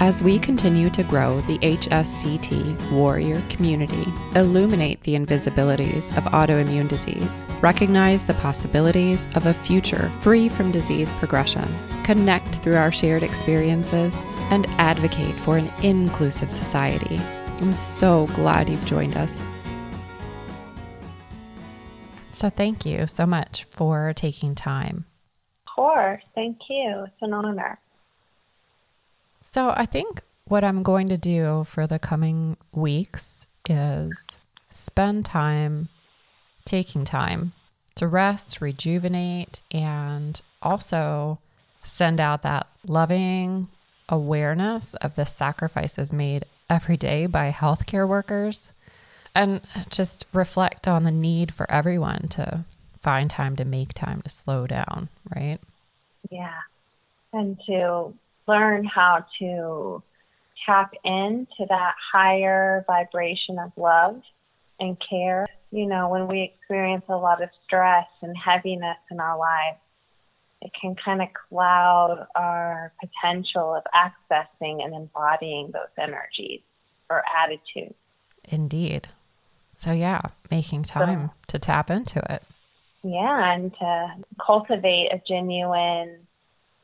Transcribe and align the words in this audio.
As 0.00 0.22
we 0.22 0.38
continue 0.38 0.90
to 0.90 1.02
grow 1.02 1.40
the 1.40 1.58
HSCT 1.58 2.92
warrior 2.92 3.42
community, 3.48 4.06
illuminate 4.36 5.02
the 5.02 5.16
invisibilities 5.16 6.16
of 6.16 6.22
autoimmune 6.32 6.86
disease, 6.86 7.44
recognize 7.60 8.24
the 8.24 8.34
possibilities 8.34 9.26
of 9.34 9.46
a 9.46 9.54
future 9.54 10.08
free 10.20 10.48
from 10.48 10.70
disease 10.70 11.12
progression, 11.14 11.66
connect 12.04 12.62
through 12.62 12.76
our 12.76 12.92
shared 12.92 13.24
experiences, 13.24 14.14
and 14.50 14.66
advocate 14.78 15.34
for 15.40 15.58
an 15.58 15.68
inclusive 15.82 16.52
society. 16.52 17.20
I'm 17.60 17.74
so 17.74 18.28
glad 18.36 18.68
you've 18.68 18.86
joined 18.86 19.16
us. 19.16 19.42
So, 22.30 22.50
thank 22.50 22.86
you 22.86 23.08
so 23.08 23.26
much 23.26 23.64
for 23.64 24.12
taking 24.14 24.54
time. 24.54 25.06
Of 25.66 25.74
course. 25.74 26.22
Thank 26.36 26.58
you. 26.70 27.02
It's 27.04 27.20
an 27.20 27.32
honor. 27.32 27.80
So 29.58 29.74
I 29.76 29.86
think 29.86 30.22
what 30.44 30.62
I'm 30.62 30.84
going 30.84 31.08
to 31.08 31.16
do 31.16 31.64
for 31.64 31.88
the 31.88 31.98
coming 31.98 32.56
weeks 32.70 33.44
is 33.68 34.38
spend 34.70 35.24
time 35.24 35.88
taking 36.64 37.04
time 37.04 37.54
to 37.96 38.06
rest, 38.06 38.60
rejuvenate, 38.60 39.58
and 39.72 40.40
also 40.62 41.40
send 41.82 42.20
out 42.20 42.42
that 42.42 42.68
loving 42.86 43.66
awareness 44.08 44.94
of 44.94 45.16
the 45.16 45.26
sacrifices 45.26 46.12
made 46.12 46.44
every 46.70 46.96
day 46.96 47.26
by 47.26 47.50
healthcare 47.50 48.06
workers 48.06 48.70
and 49.34 49.60
just 49.90 50.24
reflect 50.32 50.86
on 50.86 51.02
the 51.02 51.10
need 51.10 51.52
for 51.52 51.68
everyone 51.68 52.28
to 52.28 52.64
find 53.00 53.28
time 53.28 53.56
to 53.56 53.64
make 53.64 53.92
time 53.92 54.22
to 54.22 54.28
slow 54.28 54.68
down, 54.68 55.08
right? 55.34 55.58
Yeah. 56.30 56.60
And 57.32 57.58
to 57.66 58.14
learn 58.48 58.84
how 58.84 59.24
to 59.38 60.02
tap 60.66 60.92
into 61.04 61.66
that 61.68 61.94
higher 62.12 62.84
vibration 62.86 63.58
of 63.58 63.70
love 63.76 64.22
and 64.80 64.96
care. 65.08 65.46
You 65.70 65.86
know, 65.86 66.08
when 66.08 66.26
we 66.28 66.42
experience 66.42 67.04
a 67.08 67.16
lot 67.16 67.42
of 67.42 67.50
stress 67.64 68.06
and 68.22 68.34
heaviness 68.36 68.96
in 69.10 69.20
our 69.20 69.38
lives, 69.38 69.78
it 70.60 70.72
can 70.80 70.96
kind 71.04 71.22
of 71.22 71.28
cloud 71.48 72.26
our 72.34 72.92
potential 73.00 73.74
of 73.74 73.84
accessing 73.94 74.84
and 74.84 74.94
embodying 74.94 75.70
those 75.72 75.90
energies 75.98 76.62
or 77.08 77.22
attitudes. 77.42 77.94
Indeed. 78.44 79.08
So, 79.74 79.92
yeah, 79.92 80.20
making 80.50 80.82
time 80.82 81.28
so, 81.28 81.34
to 81.48 81.58
tap 81.60 81.90
into 81.90 82.20
it. 82.32 82.42
Yeah, 83.04 83.54
and 83.54 83.72
to 83.74 84.14
cultivate 84.44 85.12
a 85.12 85.22
genuine 85.28 86.26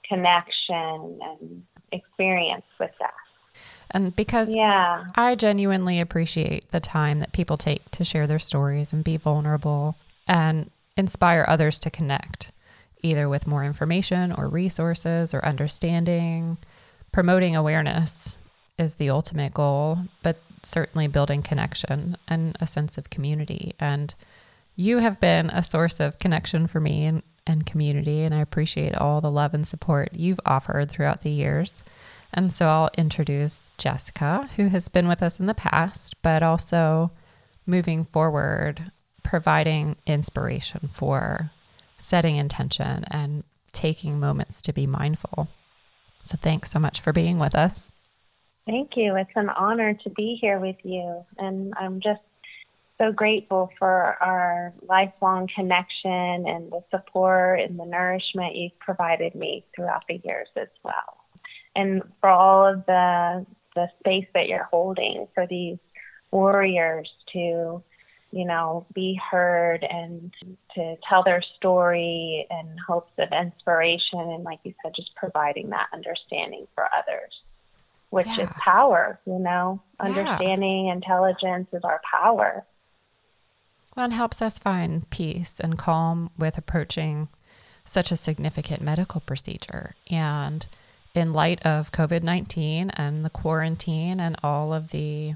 connection 0.08 1.18
and 1.22 1.62
experience 1.92 2.66
with 2.78 2.90
that. 3.00 3.14
And 3.90 4.14
because 4.14 4.52
yeah. 4.54 5.04
I 5.14 5.34
genuinely 5.36 6.00
appreciate 6.00 6.70
the 6.72 6.80
time 6.80 7.20
that 7.20 7.32
people 7.32 7.56
take 7.56 7.90
to 7.92 8.04
share 8.04 8.26
their 8.26 8.38
stories 8.38 8.92
and 8.92 9.04
be 9.04 9.16
vulnerable 9.16 9.96
and 10.26 10.70
inspire 10.96 11.44
others 11.46 11.78
to 11.80 11.90
connect, 11.90 12.50
either 13.02 13.28
with 13.28 13.46
more 13.46 13.64
information 13.64 14.32
or 14.32 14.48
resources 14.48 15.32
or 15.32 15.44
understanding. 15.44 16.58
Promoting 17.12 17.54
awareness 17.54 18.34
is 18.78 18.94
the 18.94 19.10
ultimate 19.10 19.54
goal, 19.54 19.98
but 20.22 20.38
certainly 20.62 21.06
building 21.06 21.42
connection 21.42 22.16
and 22.26 22.56
a 22.60 22.66
sense 22.66 22.98
of 22.98 23.10
community. 23.10 23.74
And 23.78 24.14
you 24.74 24.98
have 24.98 25.20
been 25.20 25.50
a 25.50 25.62
source 25.62 26.00
of 26.00 26.18
connection 26.18 26.66
for 26.66 26.80
me 26.80 27.04
and 27.04 27.22
and 27.46 27.66
community. 27.66 28.22
And 28.22 28.34
I 28.34 28.40
appreciate 28.40 28.94
all 28.94 29.20
the 29.20 29.30
love 29.30 29.54
and 29.54 29.66
support 29.66 30.10
you've 30.12 30.40
offered 30.46 30.90
throughout 30.90 31.22
the 31.22 31.30
years. 31.30 31.82
And 32.32 32.52
so 32.52 32.66
I'll 32.66 32.90
introduce 32.98 33.70
Jessica, 33.78 34.48
who 34.56 34.68
has 34.68 34.88
been 34.88 35.06
with 35.06 35.22
us 35.22 35.38
in 35.38 35.46
the 35.46 35.54
past, 35.54 36.20
but 36.22 36.42
also 36.42 37.12
moving 37.66 38.04
forward, 38.04 38.90
providing 39.22 39.96
inspiration 40.06 40.90
for 40.92 41.50
setting 41.98 42.36
intention 42.36 43.04
and 43.10 43.44
taking 43.72 44.18
moments 44.18 44.62
to 44.62 44.72
be 44.72 44.86
mindful. 44.86 45.48
So 46.22 46.36
thanks 46.40 46.70
so 46.70 46.78
much 46.78 47.00
for 47.00 47.12
being 47.12 47.38
with 47.38 47.54
us. 47.54 47.92
Thank 48.66 48.92
you. 48.96 49.14
It's 49.16 49.30
an 49.36 49.50
honor 49.50 49.94
to 49.94 50.10
be 50.10 50.38
here 50.40 50.58
with 50.58 50.76
you. 50.82 51.24
And 51.38 51.74
I'm 51.78 52.00
just 52.00 52.20
so 53.04 53.12
grateful 53.12 53.70
for 53.78 54.16
our 54.20 54.72
lifelong 54.88 55.48
connection 55.54 56.46
and 56.46 56.70
the 56.70 56.82
support 56.90 57.60
and 57.60 57.78
the 57.78 57.84
nourishment 57.84 58.54
you've 58.54 58.78
provided 58.78 59.34
me 59.34 59.64
throughout 59.74 60.04
the 60.08 60.20
years 60.24 60.48
as 60.56 60.68
well. 60.82 61.18
And 61.76 62.02
for 62.20 62.30
all 62.30 62.66
of 62.66 62.86
the 62.86 63.46
the 63.74 63.88
space 63.98 64.26
that 64.34 64.46
you're 64.46 64.68
holding 64.70 65.26
for 65.34 65.48
these 65.48 65.78
warriors 66.30 67.10
to, 67.32 67.82
you 68.30 68.44
know, 68.44 68.86
be 68.94 69.18
heard 69.30 69.84
and 69.88 70.32
to 70.76 70.94
tell 71.08 71.24
their 71.24 71.42
story 71.56 72.46
in 72.48 72.76
hopes 72.86 73.10
of 73.18 73.30
inspiration 73.32 74.20
and 74.20 74.44
like 74.44 74.60
you 74.62 74.72
said, 74.82 74.92
just 74.94 75.12
providing 75.16 75.70
that 75.70 75.88
understanding 75.92 76.66
for 76.74 76.84
others. 76.96 77.32
Which 78.10 78.28
yeah. 78.28 78.44
is 78.44 78.50
power, 78.64 79.18
you 79.26 79.40
know. 79.40 79.82
Yeah. 79.98 80.06
Understanding 80.06 80.86
intelligence 80.86 81.66
is 81.72 81.82
our 81.82 82.00
power 82.08 82.64
well, 83.96 84.06
it 84.06 84.12
helps 84.12 84.42
us 84.42 84.58
find 84.58 85.08
peace 85.10 85.60
and 85.60 85.78
calm 85.78 86.30
with 86.36 86.58
approaching 86.58 87.28
such 87.84 88.10
a 88.10 88.16
significant 88.16 88.82
medical 88.82 89.20
procedure. 89.20 89.94
And 90.10 90.66
in 91.14 91.32
light 91.32 91.64
of 91.64 91.92
COVID 91.92 92.22
19 92.22 92.90
and 92.90 93.24
the 93.24 93.30
quarantine 93.30 94.20
and 94.20 94.36
all 94.42 94.72
of 94.72 94.90
the, 94.90 95.34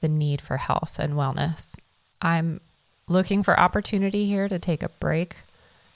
the 0.00 0.08
need 0.08 0.40
for 0.40 0.56
health 0.56 0.98
and 0.98 1.14
wellness, 1.14 1.76
I'm 2.20 2.60
looking 3.06 3.42
for 3.42 3.58
opportunity 3.58 4.26
here 4.26 4.48
to 4.48 4.58
take 4.58 4.82
a 4.82 4.88
break 4.88 5.36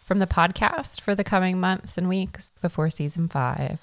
from 0.05 0.19
the 0.19 0.27
podcast 0.27 1.01
for 1.01 1.15
the 1.15 1.25
coming 1.25 1.59
months 1.59 1.97
and 1.97 2.09
weeks 2.09 2.53
before 2.61 2.91
season 2.91 3.29
five 3.29 3.79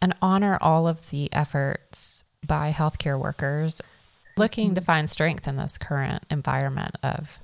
and 0.00 0.14
honor 0.22 0.56
all 0.60 0.88
of 0.88 1.10
the 1.10 1.32
efforts 1.32 2.24
by 2.46 2.72
healthcare 2.72 3.18
workers 3.18 3.82
looking 4.36 4.74
to 4.74 4.80
mm-hmm. 4.80 4.86
find 4.86 5.10
strength 5.10 5.46
in 5.46 5.56
this 5.56 5.76
current 5.76 6.24
environment 6.30 6.96
of 7.02 7.38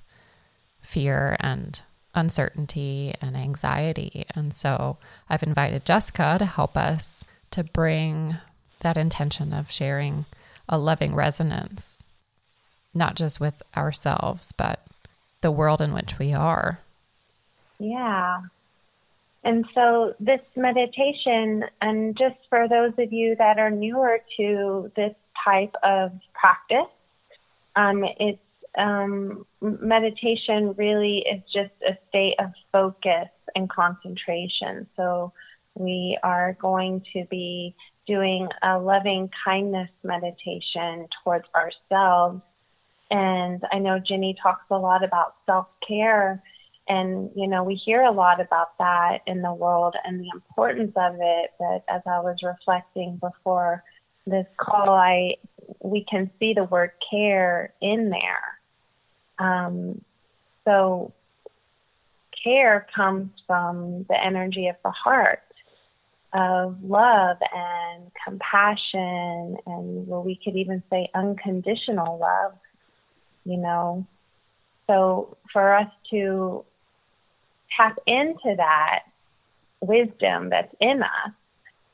fear 0.87 1.37
and 1.41 1.83
uncertainty 2.15 3.15
and 3.21 3.37
anxiety. 3.37 4.25
And 4.35 4.55
so 4.55 4.97
I've 5.29 5.43
invited 5.43 5.85
Jessica 5.85 6.37
to 6.39 6.47
help 6.47 6.77
us 6.77 7.25
to 7.51 7.65
bring 7.65 8.37
that 8.81 8.97
intention 8.97 9.53
of 9.53 9.71
sharing 9.71 10.27
a 10.69 10.79
loving 10.79 11.15
resonance, 11.15 12.03
not 12.95 13.17
just 13.17 13.41
with 13.41 13.63
ourselves, 13.77 14.53
but 14.53 14.87
the 15.41 15.51
world 15.51 15.81
in 15.81 15.93
which 15.93 16.19
we 16.19 16.33
are. 16.33 16.81
Yeah. 17.79 18.43
And 19.45 19.65
so, 19.75 20.15
this 20.19 20.41
meditation, 20.57 21.65
and 21.81 22.17
just 22.17 22.37
for 22.49 22.67
those 22.69 22.93
of 22.99 23.13
you 23.13 23.37
that 23.37 23.59
are 23.59 23.71
newer 23.71 24.19
to 24.39 24.91
this 24.97 25.15
type 25.44 25.75
of 25.85 26.11
practice, 26.35 26.91
um, 27.77 28.05
it's 28.19 28.41
um, 28.76 29.46
meditation 29.61 30.75
really 30.76 31.25
is 31.31 31.43
just 31.52 31.73
a 31.88 31.96
state 32.08 32.34
of 32.38 32.50
focus 32.73 33.28
and 33.55 33.70
concentration. 33.70 34.87
So 34.96 35.32
we 35.75 36.19
are 36.23 36.56
going 36.61 37.05
to 37.14 37.25
be 37.31 37.75
doing 38.06 38.49
a 38.62 38.78
loving 38.78 39.31
kindness 39.44 39.90
meditation 40.05 41.08
towards 41.25 41.46
ourselves. 41.55 42.43
And 43.11 43.62
I 43.73 43.78
know 43.78 43.99
Jenny 43.99 44.37
talks 44.43 44.64
a 44.70 44.76
lot 44.76 45.05
about 45.05 45.34
self 45.46 45.67
care. 45.87 46.43
And, 46.88 47.31
you 47.34 47.49
know, 47.49 47.64
we 47.64 47.75
hear 47.75 48.02
a 48.02 48.12
lot 48.12 48.40
about 48.40 48.79
that 48.79 49.19
in 49.26 49.43
the 49.43 49.52
world 49.52 49.96
and 50.05 50.20
the 50.20 50.31
importance 50.32 50.93
of 50.96 51.17
it. 51.20 51.50
But 51.58 51.84
as 51.88 52.02
I 52.06 52.20
was 52.20 52.37
reflecting 52.44 53.17
before 53.20 53.82
this 54.25 54.46
call, 54.56 54.90
I, 54.90 55.34
we 55.82 56.05
can 56.08 56.31
see 56.38 56.52
the 56.55 56.64
word 56.64 56.90
care 57.11 57.75
in 57.81 58.11
there 58.11 58.56
um, 59.38 60.00
so 60.65 61.12
care 62.43 62.87
comes 62.94 63.31
from 63.47 64.05
the 64.09 64.17
energy 64.23 64.69
of 64.69 64.77
the 64.85 64.91
heart 64.91 65.43
of 66.33 66.77
love 66.83 67.38
and 67.55 68.11
compassion 68.27 69.56
and 69.67 70.06
well 70.06 70.23
we 70.23 70.38
could 70.44 70.56
even 70.56 70.83
say 70.91 71.09
unconditional 71.15 72.19
love 72.19 72.53
you 73.47 73.56
know? 73.56 74.06
So 74.87 75.37
for 75.53 75.75
us 75.75 75.91
to 76.11 76.65
tap 77.77 77.99
into 78.06 78.55
that 78.56 79.05
wisdom 79.81 80.50
that's 80.50 80.75
in 80.81 81.03
us, 81.03 81.32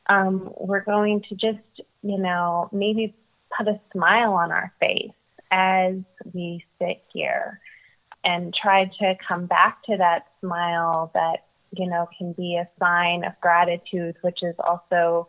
um, 0.08 0.52
we're 0.58 0.84
going 0.84 1.22
to 1.28 1.34
just, 1.34 1.86
you 2.02 2.18
know, 2.18 2.68
maybe 2.72 3.14
put 3.56 3.68
a 3.68 3.78
smile 3.92 4.32
on 4.32 4.50
our 4.50 4.72
face 4.80 5.12
as 5.52 5.96
we 6.32 6.64
sit 6.80 7.04
here 7.12 7.60
and 8.24 8.54
try 8.54 8.86
to 8.98 9.14
come 9.26 9.46
back 9.46 9.82
to 9.84 9.96
that 9.98 10.26
smile 10.40 11.10
that, 11.14 11.44
you 11.76 11.88
know, 11.88 12.08
can 12.16 12.32
be 12.32 12.56
a 12.56 12.68
sign 12.80 13.24
of 13.24 13.32
gratitude, 13.40 14.16
which 14.22 14.42
is 14.42 14.54
also 14.58 15.28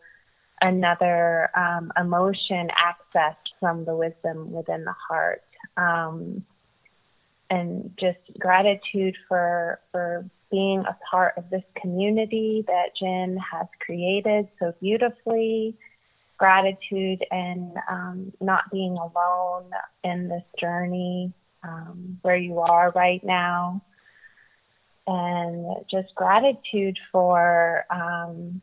another 0.61 1.49
um, 1.55 1.91
emotion 1.99 2.69
accessed 2.77 3.35
from 3.59 3.83
the 3.85 3.95
wisdom 3.95 4.51
within 4.51 4.85
the 4.85 4.95
heart. 5.07 5.43
Um, 5.77 6.45
and 7.49 7.91
just 7.99 8.19
gratitude 8.39 9.15
for 9.27 9.79
for 9.91 10.25
being 10.49 10.79
a 10.81 10.97
part 11.09 11.33
of 11.37 11.49
this 11.49 11.63
community 11.79 12.63
that 12.67 12.89
Jen 12.99 13.37
has 13.37 13.67
created 13.85 14.47
so 14.59 14.73
beautifully. 14.79 15.75
Gratitude 16.43 17.23
and 17.31 17.71
um, 17.89 18.33
not 18.41 18.69
being 18.69 18.97
alone 18.97 19.71
in 20.03 20.27
this 20.27 20.43
journey 20.59 21.31
um, 21.63 22.19
where 22.21 22.35
you 22.35 22.59
are 22.59 22.91
right 22.91 23.23
now. 23.23 23.81
And 25.07 25.73
just 25.89 26.13
gratitude 26.15 26.99
for 27.13 27.85
um, 27.89 28.61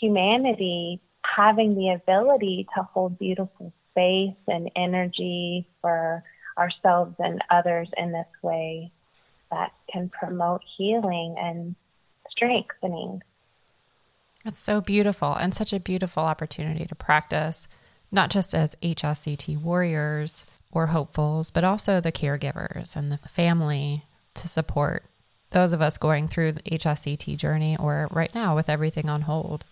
humanity 0.00 1.02
having 1.36 1.74
the 1.74 1.90
ability 1.90 2.66
to 2.74 2.84
hold 2.84 3.18
beautiful 3.18 3.70
space 3.90 4.40
and 4.48 4.70
energy 4.74 5.66
for 5.82 6.24
ourselves 6.56 7.16
and 7.18 7.44
others 7.50 7.90
in 7.98 8.12
this 8.12 8.32
way 8.40 8.90
that 9.50 9.72
can 9.92 10.08
promote 10.08 10.62
healing 10.78 11.36
and 11.38 11.76
strengthening. 12.30 13.20
That's 14.44 14.60
so 14.60 14.80
beautiful 14.80 15.34
and 15.34 15.54
such 15.54 15.72
a 15.72 15.80
beautiful 15.80 16.22
opportunity 16.22 16.86
to 16.86 16.94
practice, 16.94 17.68
not 18.10 18.30
just 18.30 18.54
as 18.54 18.74
HSCT 18.82 19.60
warriors 19.60 20.44
or 20.72 20.88
hopefuls, 20.88 21.50
but 21.50 21.64
also 21.64 22.00
the 22.00 22.12
caregivers 22.12 22.96
and 22.96 23.12
the 23.12 23.18
family 23.18 24.04
to 24.34 24.48
support 24.48 25.04
those 25.50 25.72
of 25.72 25.82
us 25.82 25.98
going 25.98 26.28
through 26.28 26.52
the 26.52 26.62
HSCT 26.62 27.36
journey 27.36 27.76
or 27.78 28.08
right 28.10 28.34
now 28.34 28.54
with 28.54 28.68
everything 28.68 29.08
on 29.08 29.22
hold. 29.22 29.64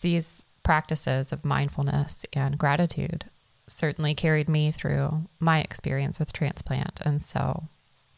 These 0.00 0.42
practices 0.62 1.32
of 1.32 1.44
mindfulness 1.44 2.24
and 2.32 2.58
gratitude 2.58 3.26
certainly 3.66 4.14
carried 4.14 4.48
me 4.48 4.70
through 4.72 5.26
my 5.38 5.60
experience 5.60 6.18
with 6.18 6.32
transplant. 6.32 7.00
And 7.04 7.22
so 7.22 7.64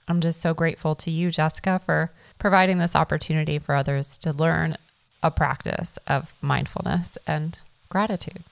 I'm 0.09 0.21
just 0.21 0.41
so 0.41 0.55
grateful 0.55 0.95
to 0.97 1.11
you, 1.11 1.31
Jessica, 1.31 1.79
for 1.79 2.13
providing 2.39 2.79
this 2.79 2.97
opportunity 2.97 3.59
for 3.59 3.75
others 3.75 4.17
to 4.19 4.33
learn 4.33 4.77
a 5.22 5.31
practice 5.31 5.99
of 6.06 6.34
mindfulness 6.40 7.19
and 7.26 7.58
gratitude. 7.88 8.44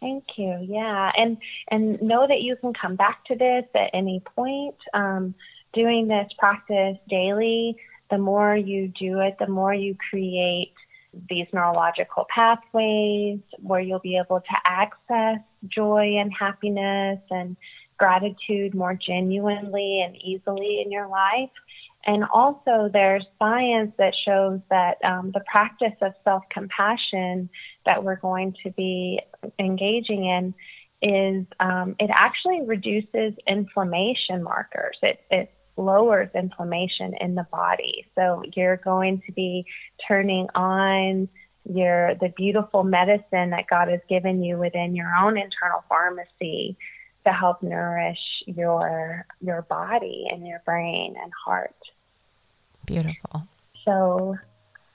Thank 0.00 0.24
you. 0.36 0.58
Yeah, 0.68 1.10
and 1.16 1.38
and 1.68 2.00
know 2.02 2.26
that 2.26 2.42
you 2.42 2.56
can 2.56 2.74
come 2.74 2.96
back 2.96 3.24
to 3.26 3.34
this 3.34 3.64
at 3.74 3.90
any 3.94 4.20
point. 4.20 4.76
Um, 4.92 5.34
doing 5.72 6.08
this 6.08 6.30
practice 6.38 6.96
daily, 7.08 7.76
the 8.10 8.18
more 8.18 8.54
you 8.56 8.88
do 8.88 9.20
it, 9.20 9.36
the 9.38 9.46
more 9.46 9.74
you 9.74 9.96
create 10.10 10.74
these 11.30 11.46
neurological 11.52 12.26
pathways 12.34 13.40
where 13.60 13.80
you'll 13.80 13.98
be 14.00 14.18
able 14.18 14.40
to 14.40 14.56
access 14.64 15.38
joy 15.66 16.16
and 16.18 16.32
happiness 16.38 17.20
and 17.30 17.56
gratitude 17.98 18.74
more 18.74 18.94
genuinely 18.94 20.02
and 20.02 20.16
easily 20.16 20.82
in 20.84 20.92
your 20.92 21.08
life. 21.08 21.50
And 22.06 22.24
also, 22.32 22.88
there's 22.92 23.24
science 23.36 23.92
that 23.98 24.14
shows 24.24 24.60
that 24.70 24.98
um, 25.04 25.32
the 25.34 25.42
practice 25.50 25.94
of 26.00 26.12
self 26.22 26.44
compassion 26.50 27.50
that 27.84 28.04
we're 28.04 28.20
going 28.20 28.54
to 28.62 28.70
be 28.70 29.20
engaging 29.58 30.24
in 30.24 30.54
is 31.02 31.46
um, 31.58 31.96
it 31.98 32.10
actually 32.12 32.62
reduces 32.64 33.34
inflammation 33.46 34.42
markers. 34.42 34.96
It, 35.02 35.18
it 35.30 35.52
lowers 35.76 36.28
inflammation 36.34 37.14
in 37.20 37.34
the 37.34 37.46
body. 37.50 38.06
So 38.14 38.42
you're 38.54 38.78
going 38.78 39.22
to 39.26 39.32
be 39.32 39.66
turning 40.06 40.46
on 40.54 41.28
your 41.68 42.14
the 42.14 42.32
beautiful 42.36 42.84
medicine 42.84 43.50
that 43.50 43.66
God 43.68 43.88
has 43.88 44.00
given 44.08 44.42
you 44.42 44.58
within 44.58 44.94
your 44.94 45.12
own 45.20 45.36
internal 45.36 45.82
pharmacy 45.88 46.76
to 47.26 47.32
help 47.32 47.62
nourish 47.62 48.18
your 48.46 49.26
your 49.40 49.62
body 49.62 50.26
and 50.30 50.46
your 50.46 50.62
brain 50.64 51.16
and 51.20 51.32
heart. 51.44 51.74
Beautiful. 52.86 53.46
So 53.84 54.36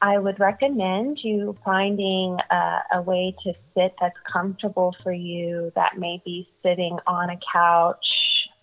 I 0.01 0.17
would 0.17 0.39
recommend 0.39 1.19
you 1.23 1.55
finding 1.63 2.37
a, 2.49 2.79
a 2.95 3.01
way 3.01 3.35
to 3.43 3.53
sit 3.75 3.93
that's 4.01 4.17
comfortable 4.31 4.95
for 5.03 5.13
you. 5.13 5.71
That 5.75 5.99
may 5.99 6.21
be 6.25 6.49
sitting 6.63 6.97
on 7.05 7.29
a 7.29 7.39
couch 7.53 8.05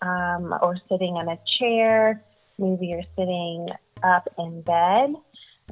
um, 0.01 0.53
or 0.61 0.77
sitting 0.89 1.15
in 1.15 1.29
a 1.29 1.39
chair. 1.59 2.23
Maybe 2.57 2.87
you're 2.87 3.01
sitting 3.17 3.69
up 4.03 4.27
in 4.37 4.61
bed. 4.61 5.15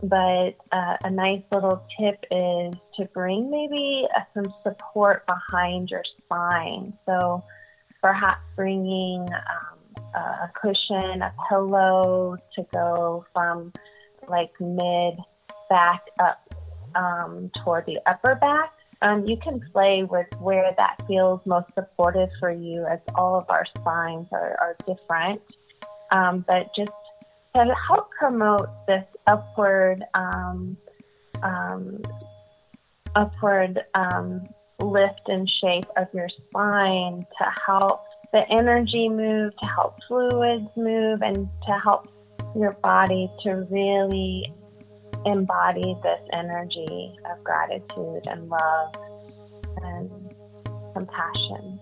But 0.03 0.51
uh, 0.71 0.97
a 1.03 1.09
nice 1.09 1.41
little 1.51 1.83
tip 1.99 2.23
is 2.31 2.73
to 2.97 3.05
bring 3.13 3.49
maybe 3.49 4.07
uh, 4.15 4.21
some 4.33 4.53
support 4.63 5.25
behind 5.25 5.89
your 5.89 6.03
spine. 6.19 6.93
So 7.05 7.43
perhaps 8.01 8.41
bringing 8.55 9.21
um, 9.21 9.76
a 10.15 10.51
cushion, 10.59 11.21
a 11.21 11.33
pillow 11.49 12.37
to 12.55 12.65
go 12.73 13.25
from 13.33 13.73
like 14.27 14.51
mid 14.59 15.15
back 15.69 16.01
up 16.19 16.53
um, 16.95 17.51
toward 17.63 17.85
the 17.85 17.99
upper 18.05 18.35
back 18.35 18.71
um, 19.01 19.25
you 19.27 19.37
can 19.37 19.61
play 19.71 20.03
with 20.03 20.27
where 20.39 20.73
that 20.77 21.01
feels 21.07 21.39
most 21.45 21.67
supportive 21.75 22.29
for 22.39 22.51
you, 22.51 22.85
as 22.85 22.99
all 23.15 23.37
of 23.37 23.45
our 23.49 23.65
spines 23.77 24.27
are, 24.31 24.57
are 24.59 24.75
different. 24.87 25.41
Um, 26.11 26.43
but 26.47 26.67
just 26.75 26.91
to 27.55 27.75
help 27.87 28.09
promote 28.17 28.69
this 28.87 29.05
upward, 29.27 30.03
um, 30.13 30.77
um 31.43 32.01
upward 33.15 33.79
um, 33.93 34.47
lift 34.79 35.21
and 35.27 35.49
shape 35.61 35.85
of 35.95 36.07
your 36.13 36.29
spine 36.29 37.25
to 37.37 37.53
help 37.65 38.03
the 38.33 38.43
energy 38.49 39.09
move, 39.09 39.53
to 39.57 39.67
help 39.67 39.95
fluids 40.07 40.67
move, 40.75 41.21
and 41.21 41.47
to 41.65 41.79
help 41.83 42.07
your 42.55 42.73
body 42.83 43.29
to 43.43 43.67
really 43.69 44.53
embody 45.25 45.95
this 46.03 46.19
energy 46.33 47.15
of 47.31 47.43
gratitude 47.43 48.23
and 48.25 48.49
love 48.49 48.95
and 49.83 50.09
compassion. 50.93 51.79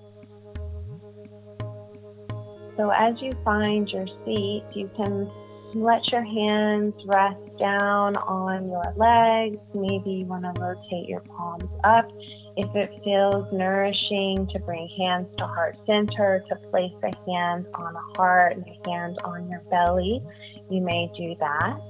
So, 2.77 2.89
as 2.89 3.21
you 3.21 3.31
find 3.43 3.87
your 3.89 4.07
seat, 4.25 4.63
you 4.73 4.89
can 4.97 5.29
let 5.75 6.09
your 6.09 6.23
hands 6.23 6.93
rest 7.05 7.57
down 7.59 8.15
on 8.15 8.69
your 8.69 8.93
legs. 8.95 9.57
Maybe 9.73 10.11
you 10.11 10.25
want 10.25 10.43
to 10.43 10.61
rotate 10.61 11.09
your 11.09 11.19
palms 11.19 11.69
up. 11.83 12.09
If 12.55 12.73
it 12.73 12.89
feels 13.03 13.51
nourishing 13.51 14.47
to 14.53 14.59
bring 14.59 14.87
hands 14.97 15.27
to 15.37 15.45
heart 15.45 15.75
center, 15.85 16.41
to 16.47 16.55
place 16.69 16.93
a 17.03 17.11
hand 17.29 17.65
on 17.73 17.93
a 17.93 18.17
heart 18.17 18.55
and 18.55 18.65
a 18.65 18.89
hand 18.89 19.19
on 19.25 19.49
your 19.49 19.59
belly, 19.69 20.23
you 20.69 20.81
may 20.81 21.11
do 21.17 21.35
that. 21.41 21.81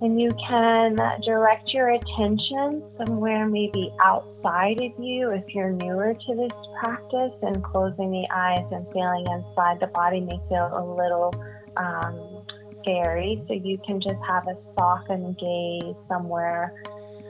And 0.00 0.20
you 0.20 0.30
can 0.48 0.94
direct 1.26 1.74
your 1.74 1.88
attention 1.88 2.84
somewhere 2.98 3.48
maybe 3.48 3.90
outside 4.00 4.80
of 4.80 4.92
you 4.96 5.32
if 5.32 5.42
you're 5.52 5.70
newer 5.70 6.14
to 6.14 6.34
this 6.36 6.56
practice 6.80 7.34
and 7.42 7.64
closing 7.64 8.12
the 8.12 8.28
eyes 8.32 8.64
and 8.70 8.86
feeling 8.92 9.26
inside 9.26 9.80
the 9.80 9.88
body 9.88 10.20
may 10.20 10.38
feel 10.48 10.70
a 10.72 10.84
little 10.86 11.34
um, 11.76 12.44
scary. 12.80 13.42
So 13.48 13.54
you 13.54 13.78
can 13.86 14.00
just 14.00 14.18
have 14.26 14.46
a 14.48 14.56
softened 14.78 15.38
gaze 15.38 15.94
somewhere 16.08 16.72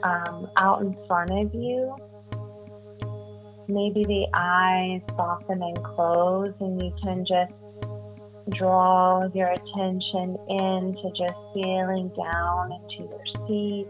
um, 0.03 0.49
out 0.57 0.81
in 0.81 0.95
front 1.07 1.31
of 1.31 1.53
you. 1.53 1.95
Maybe 3.67 4.03
the 4.03 4.27
eyes 4.33 5.01
soften 5.15 5.61
and 5.61 5.83
close, 5.83 6.53
and 6.59 6.81
you 6.81 6.91
can 7.03 7.23
just 7.25 7.53
draw 8.57 9.29
your 9.35 9.49
attention 9.49 10.37
into 10.49 11.11
just 11.15 11.37
feeling 11.53 12.11
down 12.17 12.71
into 12.71 13.03
your 13.03 13.23
seat, 13.47 13.87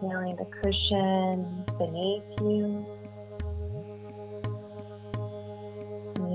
feeling 0.00 0.36
the 0.36 0.46
cushion 0.62 1.64
beneath 1.76 2.22
you. 2.40 2.86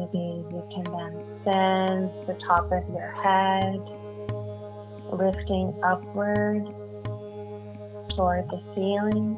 Maybe 0.02 0.44
you 0.50 0.64
can 0.74 0.84
then 0.84 1.14
sense 1.46 2.12
the 2.26 2.34
top 2.48 2.72
of 2.72 2.82
your 2.90 3.12
head 3.22 3.78
lifting 5.14 5.78
upward 5.84 6.66
toward 8.16 8.50
the 8.50 8.60
ceiling. 8.74 9.38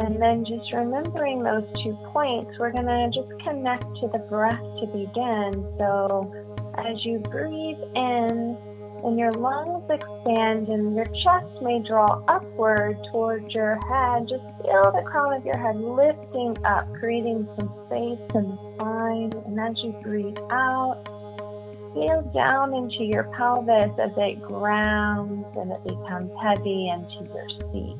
And 0.00 0.20
then 0.20 0.44
just 0.44 0.72
remembering 0.72 1.44
those 1.44 1.68
two 1.84 1.96
points, 2.12 2.58
we're 2.58 2.72
going 2.72 2.86
to 2.86 3.08
just 3.14 3.30
connect 3.44 3.84
to 4.00 4.08
the 4.12 4.18
breath 4.28 4.58
to 4.58 4.86
begin. 4.86 5.52
So 5.78 6.34
as 6.76 7.04
you 7.04 7.20
breathe 7.20 7.78
in 7.94 8.58
and 9.04 9.18
your 9.18 9.32
lungs 9.32 9.84
expand 9.90 10.68
and 10.68 10.94
your 10.94 11.04
chest 11.04 11.62
may 11.62 11.82
draw 11.86 12.22
upward 12.28 12.96
towards 13.10 13.52
your 13.52 13.74
head, 13.88 14.28
just 14.28 14.44
feel 14.62 14.92
the 14.94 15.02
crown 15.04 15.32
of 15.34 15.44
your 15.44 15.58
head 15.58 15.76
lifting 15.76 16.56
up, 16.64 16.86
creating 16.94 17.48
some 17.58 17.68
space 17.86 18.22
in 18.34 18.44
the 18.48 18.74
spine. 18.74 19.32
And 19.46 19.58
as 19.58 19.76
you 19.82 19.92
breathe 20.02 20.38
out, 20.50 21.02
feel 21.94 22.22
down 22.32 22.74
into 22.74 23.04
your 23.04 23.24
pelvis 23.36 23.98
as 23.98 24.12
it 24.16 24.40
grounds 24.40 25.46
and 25.56 25.72
it 25.72 25.82
becomes 25.82 26.30
heavy 26.40 26.88
into 26.88 27.26
your 27.34 27.48
seat. 27.72 27.98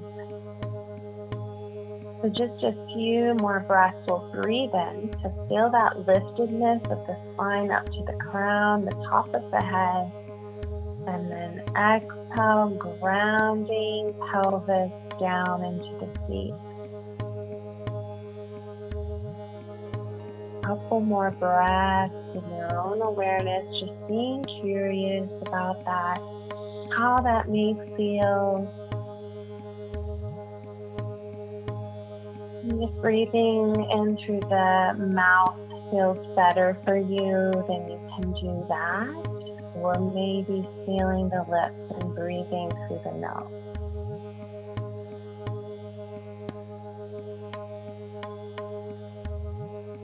So 2.22 2.28
just 2.28 2.62
a 2.62 2.72
few 2.94 3.34
more 3.40 3.58
breaths 3.66 3.98
will 4.06 4.30
breathe 4.32 4.70
in 4.70 5.10
to 5.22 5.46
feel 5.48 5.68
that 5.72 5.96
liftedness 6.06 6.84
of 6.88 7.04
the 7.08 7.18
spine 7.34 7.72
up 7.72 7.86
to 7.86 8.04
the 8.06 8.16
crown, 8.30 8.84
the 8.84 8.92
top 9.10 9.34
of 9.34 9.50
the 9.50 9.60
head 9.60 10.21
and 11.06 11.30
then 11.30 11.62
exhale, 11.70 12.70
grounding 12.78 14.14
pelvis 14.30 14.92
down 15.18 15.64
into 15.64 15.90
the 16.00 16.08
seat. 16.26 16.54
A 20.58 20.66
couple 20.66 21.00
more 21.00 21.30
breaths 21.32 22.14
in 22.34 22.56
your 22.56 22.78
own 22.78 23.02
awareness, 23.02 23.64
just 23.80 24.08
being 24.08 24.44
curious 24.60 25.28
about 25.42 25.84
that, 25.84 26.18
how 26.96 27.18
that 27.22 27.48
may 27.48 27.74
feel. 27.96 28.68
And 32.62 32.80
just 32.80 32.94
breathing 33.02 33.74
in 33.90 34.16
through 34.24 34.40
the 34.40 34.94
mouth 34.98 35.58
feels 35.90 36.36
better 36.36 36.78
for 36.84 36.96
you, 36.96 37.50
then 37.66 37.90
you 37.90 38.00
can 38.16 38.32
do 38.40 38.64
that 38.68 39.31
or 39.74 39.94
maybe 40.14 40.68
feeling 40.86 41.28
the 41.30 41.44
lips 41.48 42.02
and 42.02 42.14
breathing 42.14 42.70
through 42.88 43.00
the 43.04 43.12
nose. 43.18 43.62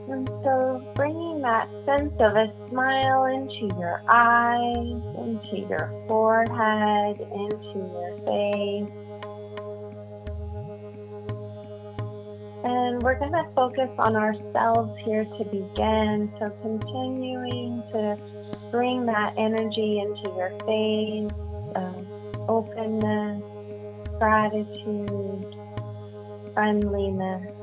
And 0.09 0.27
so 0.43 0.91
bringing 0.95 1.41
that 1.43 1.69
sense 1.85 2.13
of 2.19 2.35
a 2.35 2.51
smile 2.69 3.25
into 3.25 3.73
your 3.79 4.01
eyes, 4.09 5.01
into 5.17 5.67
your 5.69 5.87
forehead, 6.07 7.19
into 7.19 7.77
your 7.77 8.17
face. 8.25 8.91
And 12.63 13.01
we're 13.03 13.19
going 13.19 13.31
to 13.31 13.47
focus 13.55 13.89
on 13.99 14.15
ourselves 14.15 14.99
here 15.05 15.25
to 15.25 15.43
begin. 15.45 16.33
So 16.39 16.49
continuing 16.61 17.83
to 17.93 18.17
bring 18.71 19.05
that 19.05 19.33
energy 19.37 19.99
into 19.99 20.29
your 20.35 20.51
face, 20.65 21.31
um, 21.75 22.07
openness, 22.47 23.43
gratitude, 24.19 25.55
friendliness. 26.53 27.53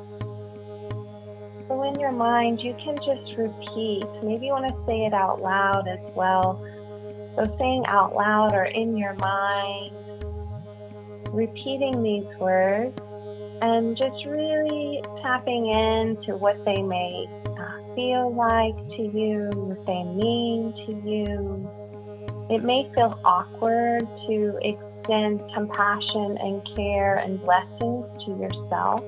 So 1.69 1.83
in 1.83 1.99
your 1.99 2.13
mind, 2.13 2.61
you 2.61 2.75
can 2.83 2.97
just 2.97 3.37
repeat. 3.37 4.07
Maybe 4.23 4.47
you 4.47 4.53
want 4.53 4.69
to 4.69 4.85
say 4.87 5.05
it 5.05 5.13
out 5.13 5.43
loud 5.43 5.89
as 5.89 6.01
well. 6.15 6.63
So 7.35 7.57
saying 7.59 7.85
out 7.87 8.15
loud 8.15 8.55
or 8.55 8.65
in 8.65 8.97
your 8.97 9.15
mind, 9.15 9.93
repeating 11.35 12.03
these 12.03 12.27
words 12.39 12.99
and 13.61 13.97
just 13.97 14.25
really 14.27 15.03
tapping 15.23 15.67
into 15.67 16.37
what 16.37 16.65
they 16.65 16.83
may 16.83 17.27
feel 17.95 18.35
like 18.35 18.77
to 18.97 19.03
you, 19.03 19.51
what 19.53 19.85
they 19.87 20.03
mean 20.05 20.73
to 20.87 21.09
you. 21.09 21.71
It 22.51 22.63
may 22.63 22.91
feel 22.95 23.19
awkward 23.25 24.07
to 24.29 24.59
extend 24.63 25.41
compassion 25.55 26.39
and 26.39 26.77
care 26.77 27.17
and 27.17 27.41
blessings 27.41 28.07
to 28.25 28.31
yourself, 28.39 29.03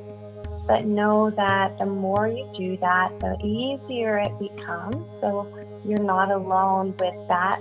but 0.66 0.84
know 0.84 1.30
that 1.30 1.78
the 1.78 1.86
more 1.86 2.26
you 2.26 2.50
do 2.56 2.76
that, 2.78 3.18
the 3.20 3.36
easier 3.44 4.18
it 4.18 4.38
becomes. 4.38 4.96
So 5.20 5.46
you're 5.84 6.02
not 6.02 6.30
alone 6.30 6.94
with 6.98 7.28
that 7.28 7.60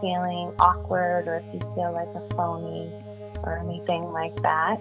feeling 0.00 0.52
awkward 0.58 1.26
or 1.26 1.36
if 1.36 1.54
you 1.54 1.60
feel 1.74 1.92
like 1.92 2.08
a 2.14 2.34
phony 2.34 2.92
or 3.42 3.58
anything 3.58 4.04
like 4.12 4.36
that. 4.42 4.78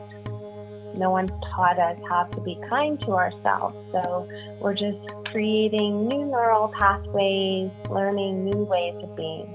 No 0.95 1.09
one's 1.09 1.31
taught 1.55 1.79
us 1.79 1.97
how 2.07 2.25
to 2.25 2.41
be 2.41 2.59
kind 2.69 2.99
to 3.01 3.11
ourselves. 3.13 3.75
So 3.91 4.29
we're 4.59 4.75
just 4.75 4.99
creating 5.25 6.07
new 6.07 6.25
neural 6.25 6.67
pathways, 6.79 7.71
learning 7.89 8.45
new 8.45 8.63
ways 8.63 8.95
of 9.01 9.15
being. 9.15 9.53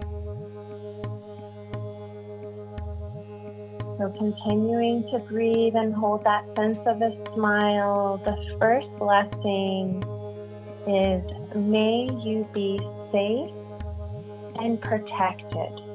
So 3.98 4.12
continuing 4.16 5.08
to 5.12 5.18
breathe 5.28 5.74
and 5.74 5.92
hold 5.94 6.22
that 6.24 6.44
sense 6.56 6.78
of 6.86 7.02
a 7.02 7.10
smile. 7.34 8.20
The 8.24 8.56
first 8.60 8.88
blessing 8.98 10.02
is 10.86 11.22
may 11.56 12.08
you 12.24 12.48
be 12.54 12.78
safe 13.10 13.50
and 14.60 14.80
protected. 14.80 15.87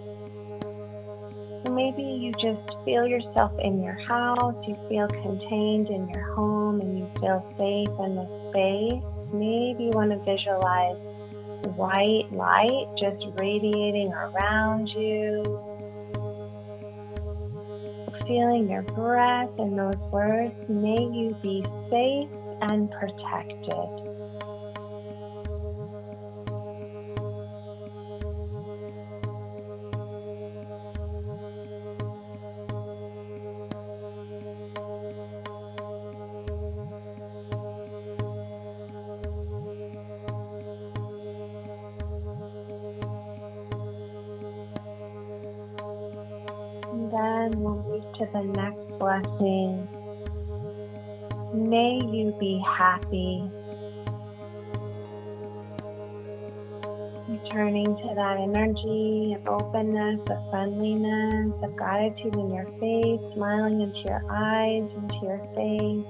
Maybe 1.75 2.03
you 2.03 2.31
just 2.33 2.61
feel 2.85 3.07
yourself 3.07 3.51
in 3.59 3.83
your 3.83 3.99
house, 4.07 4.55
you 4.67 4.77
feel 4.89 5.07
contained 5.07 5.87
in 5.89 6.09
your 6.09 6.33
home, 6.33 6.81
and 6.81 6.99
you 6.99 7.09
feel 7.19 7.41
safe 7.57 7.89
in 8.05 8.15
the 8.15 8.49
space 8.49 9.03
maybe 9.33 9.85
you 9.85 9.91
want 9.91 10.11
to 10.11 10.17
visualize 10.19 10.97
white 11.75 12.29
light 12.31 12.87
just 12.99 13.25
radiating 13.39 14.13
around 14.13 14.87
you. 14.89 15.43
Feeling 18.27 18.69
your 18.69 18.83
breath 18.83 19.49
and 19.57 19.77
those 19.77 19.97
words, 20.11 20.53
may 20.69 21.01
you 21.01 21.35
be 21.41 21.63
safe 21.89 22.29
and 22.61 22.89
protected. 22.91 24.12
We'll 47.55 47.75
move 47.83 48.03
to 48.17 48.25
the 48.33 48.43
next 48.43 48.87
blessing. 48.99 49.87
May 51.53 51.99
you 52.11 52.35
be 52.39 52.63
happy. 52.65 53.49
Returning 57.29 57.85
to 57.85 58.13
that 58.15 58.37
energy 58.37 59.35
of 59.35 59.47
openness, 59.47 60.19
of 60.29 60.49
friendliness, 60.49 61.53
of 61.63 61.75
gratitude 61.75 62.35
in 62.35 62.53
your 62.53 62.65
face, 62.79 63.21
smiling 63.33 63.81
into 63.81 63.99
your 64.05 64.23
eyes, 64.29 64.89
into 64.97 65.19
your 65.21 65.39
face. 65.55 66.05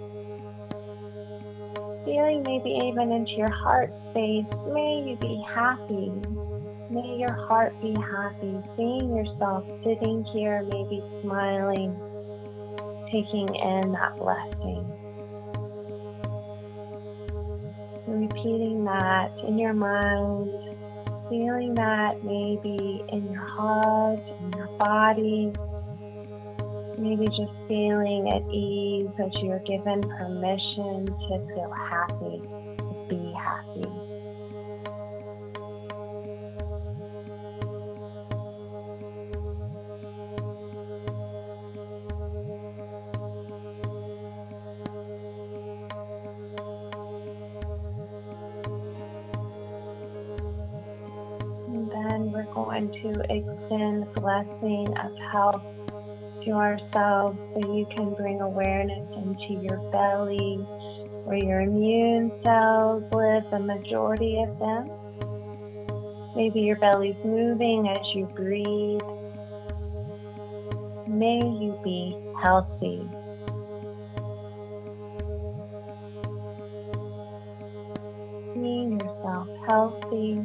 Feeling 2.06 2.44
maybe 2.44 2.72
even 2.86 3.12
into 3.12 3.32
your 3.34 3.52
heart 3.52 3.92
space. 4.12 4.46
May 4.74 5.04
you 5.08 5.16
be 5.20 5.44
happy. 5.48 6.12
May 6.94 7.18
your 7.18 7.34
heart 7.48 7.74
be 7.82 7.92
happy, 7.96 8.56
seeing 8.78 9.16
yourself 9.16 9.66
sitting 9.84 10.24
here, 10.26 10.62
maybe 10.62 11.02
smiling, 11.24 11.90
taking 13.08 13.50
in 13.50 13.94
that 13.94 14.16
blessing. 14.20 14.86
Repeating 18.06 18.86
that 18.86 19.32
in 19.48 19.58
your 19.58 19.74
mind, 19.74 20.52
feeling 21.30 21.74
that 21.74 22.24
maybe 22.24 23.04
in 23.10 23.32
your 23.32 23.42
heart, 23.42 24.20
in 24.20 24.52
your 24.56 24.68
body, 24.78 25.52
maybe 27.00 27.26
just 27.26 27.54
feeling 27.68 28.30
at 28.30 28.44
ease 28.54 29.10
as 29.18 29.32
you're 29.42 29.66
given 29.66 30.00
permission 30.02 31.08
to 31.08 31.54
feel 31.56 31.72
happy, 31.72 32.38
to 32.78 33.06
be 33.10 33.34
happy. 33.34 33.93
Going 52.84 53.04
to 53.04 53.20
extend 53.22 54.04
the 54.04 54.22
blessing 54.22 54.88
of 54.98 55.18
health 55.32 55.64
to 56.44 56.52
ourselves 56.52 57.38
so 57.54 57.74
you 57.76 57.86
can 57.96 58.14
bring 58.16 58.42
awareness 58.42 59.08
into 59.16 59.62
your 59.64 59.78
belly 59.92 60.56
where 61.26 61.38
your 61.38 61.62
immune 61.62 62.32
cells 62.44 63.04
live, 63.14 63.44
the 63.52 63.60
majority 63.60 64.44
of 64.44 64.60
them. 64.60 64.90
Maybe 66.36 66.62
your 66.62 66.76
belly's 66.78 67.16
moving 67.24 67.88
as 67.88 68.04
you 68.14 68.26
breathe. 68.36 69.00
May 71.08 71.40
you 71.40 71.80
be 71.84 72.18
healthy. 72.42 73.08
Seeing 78.54 79.00
yourself 79.00 79.48
healthy. 79.70 80.42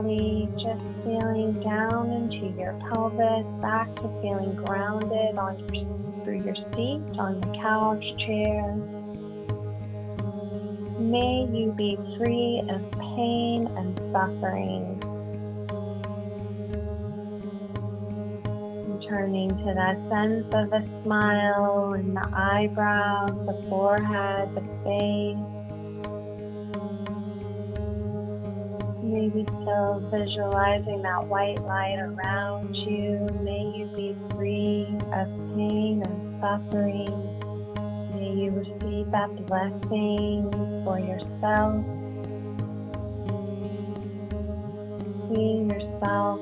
Finally, 0.00 0.48
just 0.54 0.84
feeling 1.04 1.60
down 1.62 2.10
into 2.10 2.56
your 2.58 2.72
pelvis, 2.90 3.46
back 3.60 3.94
to 3.96 4.02
feeling 4.22 4.54
grounded 4.64 5.36
on 5.36 5.58
your, 5.58 6.24
through 6.24 6.42
your 6.44 6.54
seat, 6.54 7.02
on 7.18 7.40
the 7.40 7.58
couch, 7.60 8.04
chair. 8.26 8.74
May 10.98 11.48
you 11.52 11.72
be 11.76 11.96
free 12.18 12.62
of 12.70 12.90
pain 12.92 13.66
and 13.76 13.98
suffering. 14.12 15.00
Returning 18.98 19.48
to 19.48 19.74
that 19.74 19.96
sense 20.08 20.46
of 20.54 20.72
a 20.72 21.02
smile 21.02 21.94
in 21.94 22.14
the 22.14 22.28
eyebrows, 22.32 23.30
the 23.46 23.66
forehead, 23.68 24.54
the 24.54 24.62
face. 24.84 25.49
Maybe 29.32 29.46
still 29.62 30.00
visualizing 30.10 31.02
that 31.02 31.24
white 31.28 31.62
light 31.62 31.98
around 32.00 32.74
you. 32.74 33.28
May 33.44 33.78
you 33.78 33.86
be 33.94 34.16
free 34.34 34.88
of 35.12 35.28
pain 35.54 36.02
and 36.04 36.40
suffering. 36.40 37.38
May 38.16 38.42
you 38.42 38.50
receive 38.50 39.10
that 39.12 39.30
blessing 39.46 40.50
for 40.84 40.98
yourself. 40.98 41.84
Seeing 45.28 45.70
yourself 45.70 46.40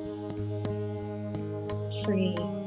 free. 2.07 2.58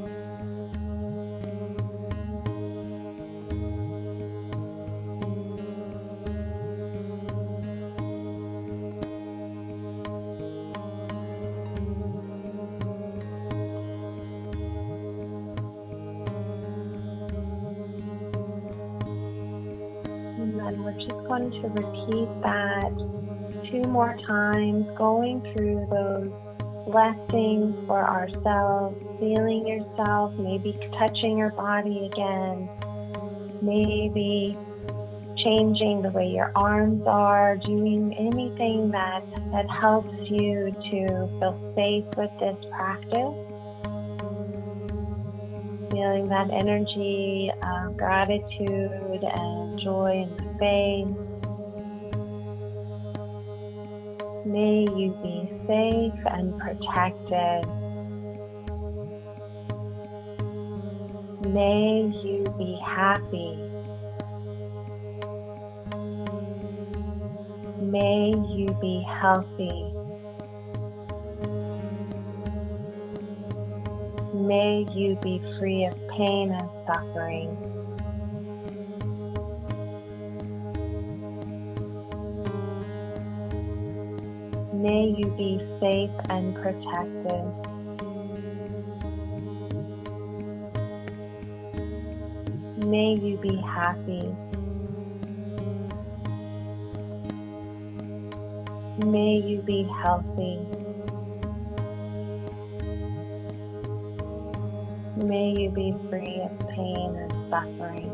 Going 21.32 21.50
to 21.50 21.68
repeat 21.70 22.28
that 22.44 22.92
two 23.72 23.90
more 23.90 24.18
times, 24.28 24.86
going 24.98 25.39
through 25.54 25.88
those 25.89 26.30
blessings 26.91 27.74
for 27.88 28.06
ourselves, 28.06 29.00
feeling 29.17 29.65
yourself, 29.65 30.34
maybe 30.34 30.78
touching 31.00 31.38
your 31.38 31.52
body 31.52 32.10
again, 32.12 32.67
maybe 33.62 34.58
changing 35.41 36.02
the 36.02 36.10
way 36.10 36.28
your 36.28 36.52
arms 36.54 37.02
are, 37.08 37.56
doing 37.56 38.13
anything 38.20 38.91
that, 38.91 39.24
that 39.54 39.70
helps 39.70 40.13
you 40.30 40.76
to 40.91 41.08
feel 41.39 41.74
safe 41.78 42.04
with 42.17 42.32
this 42.41 42.58
practice. 42.72 43.51
Feeling 45.91 46.30
that 46.30 46.49
energy 46.51 47.51
of 47.62 47.97
gratitude 47.97 49.23
and 49.23 49.80
joy 49.82 50.25
the 50.38 50.43
face. 50.58 51.32
May 54.45 54.88
you 54.95 55.12
be 55.21 55.51
safe 55.67 56.25
and 56.27 56.58
protected. 56.58 57.67
May 61.54 62.10
you 62.23 62.45
be 62.58 62.80
happy. 62.86 63.58
May 67.82 68.32
you 68.56 68.67
be 68.80 69.06
healthy. 69.19 69.90
May 74.52 74.86
you 74.94 75.16
be 75.24 75.42
free 75.58 75.86
of 75.86 75.94
pain 76.10 76.52
and 76.52 76.70
suffering. 76.86 77.56
May 84.74 85.16
you 85.18 85.32
be 85.38 85.58
safe 85.80 86.12
and 86.30 86.54
protected. 86.56 87.46
May 92.90 93.16
you 93.24 93.38
be 93.38 93.56
happy. 93.56 94.36
May 99.06 99.38
you 99.48 99.62
be 99.62 99.84
healthy. 100.04 100.90
You 105.52 105.70
be 105.70 105.94
free 106.10 106.40
of 106.44 106.58
pain 106.70 107.14
and 107.18 107.32
suffering. 107.50 108.10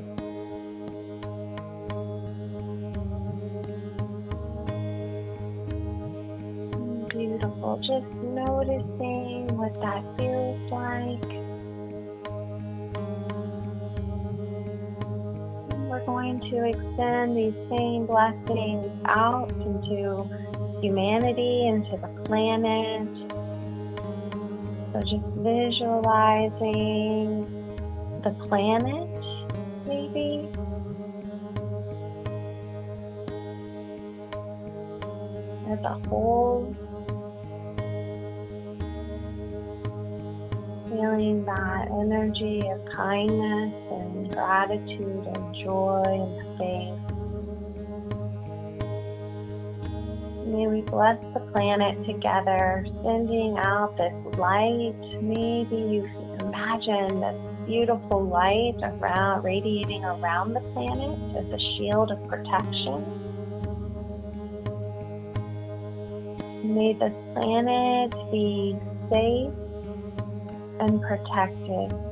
Beautiful. 7.10 7.78
Just 7.78 8.12
noticing 8.24 9.56
what 9.56 9.72
that 9.82 10.04
feels 10.18 10.72
like. 10.72 11.30
We're 15.88 16.06
going 16.08 16.40
to 16.40 16.66
extend 16.70 17.38
these 17.38 17.54
same 17.78 18.08
blessings 18.08 18.92
out 19.06 19.52
into 19.52 20.28
humanity, 20.82 21.68
into 21.68 21.98
the 21.98 22.08
planet. 22.24 23.07
Just 25.10 25.24
visualizing 25.38 26.60
the 28.24 28.32
planet, 28.50 29.10
maybe. 29.88 30.50
As 35.72 35.80
a 35.80 35.98
whole. 36.10 36.76
Feeling 40.90 41.46
that 41.46 41.88
energy 41.90 42.68
of 42.68 42.84
kindness 42.94 43.74
and 43.90 44.30
gratitude 44.34 45.26
and 45.26 45.56
joy 45.56 46.04
and 46.04 46.60
the 46.60 47.07
we 50.66 50.82
bless 50.82 51.20
the 51.34 51.42
planet 51.54 52.04
together, 52.08 52.84
sending 53.04 53.58
out 53.60 53.96
this 53.98 54.14
light. 54.40 54.96
Maybe 55.22 55.76
you 55.76 56.10
imagine 56.40 57.20
this 57.20 57.68
beautiful 57.68 58.26
light 58.26 58.78
around, 58.82 59.44
radiating 59.44 60.04
around 60.04 60.54
the 60.54 60.62
planet 60.74 61.20
as 61.38 61.46
a 61.52 61.60
shield 61.78 62.10
of 62.10 62.28
protection. 62.28 63.06
May 66.74 66.94
this 66.94 67.14
planet 67.36 68.12
be 68.32 68.76
safe 69.12 69.54
and 70.80 71.02
protected. 71.02 72.07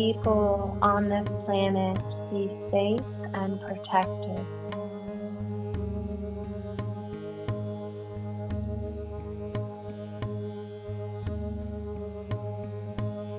People 0.00 0.78
on 0.80 1.10
this 1.10 1.28
planet 1.44 1.96
be 2.30 2.48
safe 2.70 3.04
and 3.34 3.60
protected. 3.60 4.46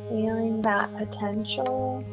Feeling 0.09 0.61
that 0.61 0.95
potential, 0.99 2.05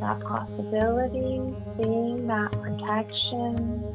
that 0.00 0.20
possibility, 0.22 1.38
seeing 1.76 2.26
that 2.26 2.50
protection. 2.50 3.91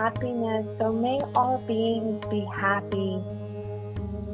Happiness. 0.00 0.64
So 0.78 0.92
may 0.92 1.20
all 1.34 1.62
beings 1.68 2.24
be 2.30 2.40
happy. 2.56 3.20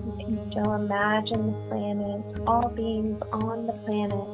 You 0.07 0.15
can 0.21 0.51
still 0.51 0.75
imagine 0.75 1.43
the 1.51 1.59
planet, 1.69 2.23
all 2.47 2.69
beings 2.69 3.21
on 3.33 3.67
the 3.67 3.73
planet. 3.85 4.29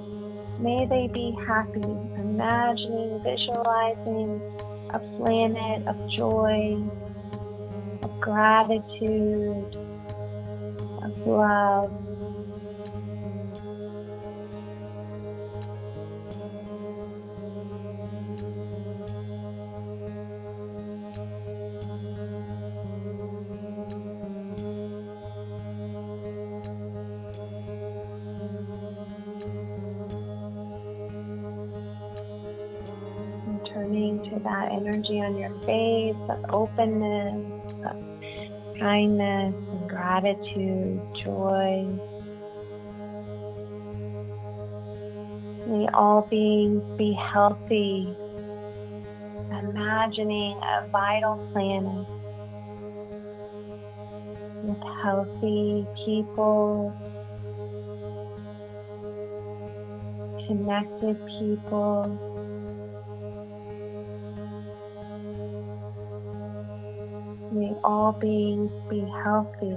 May 0.60 0.84
they 0.84 1.08
be 1.08 1.34
happy, 1.46 1.88
imagining, 2.20 3.22
visualizing 3.24 4.42
a 4.92 4.98
planet 5.16 5.88
of 5.88 5.96
joy, 6.18 6.84
of 8.02 8.20
gratitude, 8.20 9.74
of 11.02 11.26
love. 11.26 12.01
Of 36.28 36.44
openness, 36.50 37.74
of 37.84 38.78
kindness 38.78 39.54
and 39.54 39.88
gratitude, 39.88 41.00
joy. 41.24 41.86
May 45.66 45.88
all 45.94 46.26
beings 46.28 46.82
be 46.98 47.12
healthy, 47.32 48.14
imagining 49.50 50.56
a 50.62 50.88
vital 50.90 51.36
planet 51.52 52.06
with 54.64 54.82
healthy 55.02 55.86
people, 56.04 56.92
connected 60.46 61.16
people. 61.38 62.31
All 67.84 68.12
beings 68.12 68.72
be 68.90 69.00
healthy. 69.24 69.76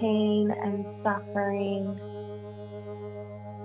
Pain 0.00 0.50
and 0.50 0.84
suffering. 1.02 1.98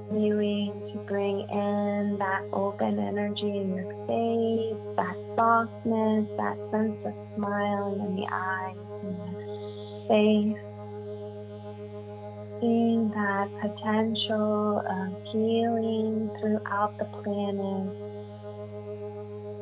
Continuing 0.10 0.74
to 0.94 1.00
bring 1.08 1.40
in 1.50 2.18
that 2.20 2.44
open 2.54 3.00
energy 3.00 3.58
in 3.58 3.76
your 3.76 3.90
face, 4.06 4.78
that 4.96 5.16
softness, 5.36 6.28
that 6.38 6.58
sense 6.72 6.98
of 7.06 7.14
smiling 7.36 8.00
in 8.02 8.16
the 8.16 8.28
eyes 8.32 8.78
and 9.04 9.18
the 9.18 9.36
face. 10.10 10.64
Seeing 12.62 13.10
that 13.10 13.50
potential 13.62 14.84
of 14.86 15.24
healing 15.32 16.30
throughout 16.40 16.98
the 17.00 17.06
planet 17.24 18.14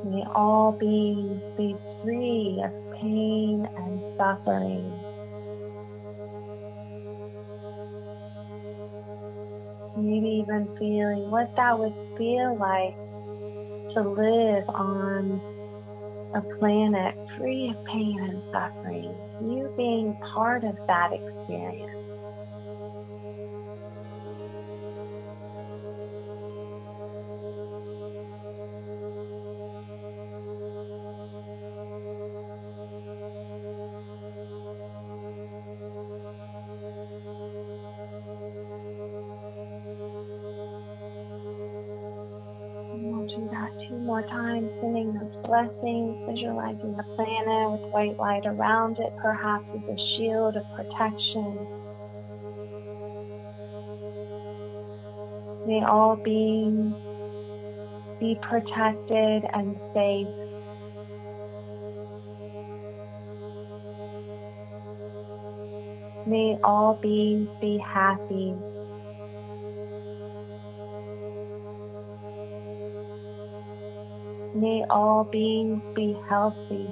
May 0.03 0.23
all 0.34 0.71
beings 0.71 1.41
be 1.55 1.75
free 2.01 2.60
of 2.65 2.71
pain 2.99 3.69
and 3.77 4.01
suffering. 4.17 5.11
Maybe 10.01 10.43
even 10.43 10.67
feeling 10.79 11.29
what 11.29 11.53
that 11.55 11.77
would 11.77 11.93
feel 12.17 12.57
like 12.57 12.95
to 13.93 14.01
live 14.01 14.67
on 14.69 15.41
a 16.33 16.41
planet 16.59 17.15
free 17.37 17.69
of 17.69 17.85
pain 17.85 18.17
and 18.19 18.41
suffering. 18.51 19.13
You 19.41 19.71
being 19.77 20.17
part 20.33 20.63
of 20.63 20.75
that 20.87 21.11
experience. 21.13 22.00
Blessings, 45.51 46.15
visualizing 46.31 46.95
the 46.95 47.03
planet 47.19 47.71
with 47.75 47.91
white 47.91 48.15
light 48.17 48.45
around 48.45 48.97
it, 48.99 49.11
perhaps 49.21 49.65
as 49.75 49.83
a 49.83 49.97
shield 50.15 50.55
of 50.55 50.63
protection. 50.77 51.67
May 55.67 55.83
all 55.83 56.15
beings 56.23 56.95
be 58.21 58.39
protected 58.41 59.43
and 59.53 59.75
safe. 59.93 60.31
May 66.25 66.57
all 66.63 66.97
beings 67.01 67.49
be 67.59 67.77
happy. 67.77 68.55
May 74.62 74.86
all 74.91 75.24
beings 75.24 75.82
be 75.95 76.15
healthy. 76.30 76.88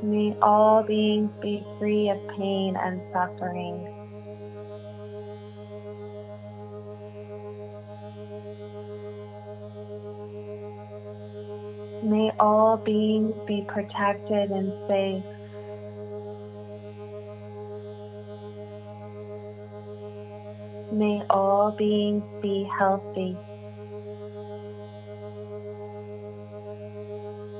May 0.00 0.36
all 0.40 0.84
beings 0.84 1.32
be 1.42 1.66
free 1.80 2.08
of 2.08 2.18
pain 2.38 2.76
and 2.76 3.02
suffering. 3.12 3.88
May 12.04 12.30
all 12.38 12.76
beings 12.76 13.34
be 13.48 13.64
protected 13.66 14.52
and 14.52 14.72
safe. 14.88 15.33
All 21.64 21.70
beings 21.78 22.22
be 22.42 22.68
healthy. 22.78 23.34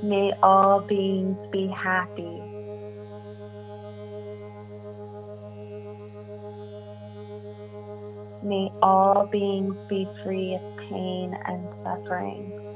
May 0.07 0.31
all 0.43 0.85
beings 0.87 1.39
be 1.51 1.69
happy. 1.69 2.43
May 8.45 8.69
all 8.83 9.27
beings 9.33 9.75
be 9.89 10.07
free 10.23 10.55
of 10.55 10.77
pain 10.91 11.35
and 11.47 11.67
suffering. 11.83 12.74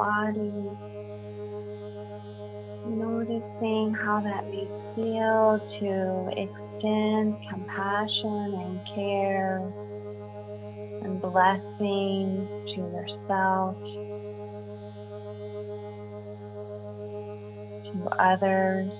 Body, 0.00 0.70
Noticing 2.88 3.92
how 3.92 4.20
that 4.24 4.46
may 4.46 4.66
feel 4.96 5.60
to 5.80 5.92
extend 6.32 7.36
compassion 7.50 8.54
and 8.56 8.80
care 8.94 9.60
and 11.04 11.20
blessings 11.20 12.48
to 12.72 12.80
yourself, 12.80 13.76
to 17.84 18.08
others. 18.18 18.90